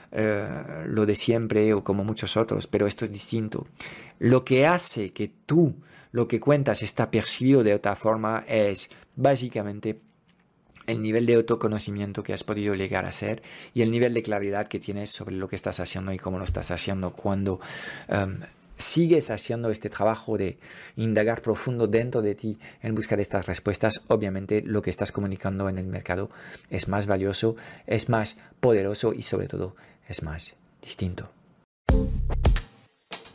[0.09, 3.67] lo de siempre o como muchos otros, pero esto es distinto.
[4.19, 5.75] Lo que hace que tú
[6.17, 10.01] lo que cuentas está percibido de otra forma es básicamente
[10.87, 13.43] el nivel de autoconocimiento que has podido llegar a ser
[13.75, 16.43] y el nivel de claridad que tienes sobre lo que estás haciendo y cómo lo
[16.43, 17.59] estás haciendo cuando
[18.09, 18.39] um,
[18.75, 20.57] sigues haciendo este trabajo de
[20.95, 25.77] indagar profundo dentro de ti en buscar estas respuestas, obviamente lo que estás comunicando en
[25.77, 26.31] el mercado
[26.71, 29.75] es más valioso, es más poderoso y sobre todo
[30.09, 31.29] es más distinto.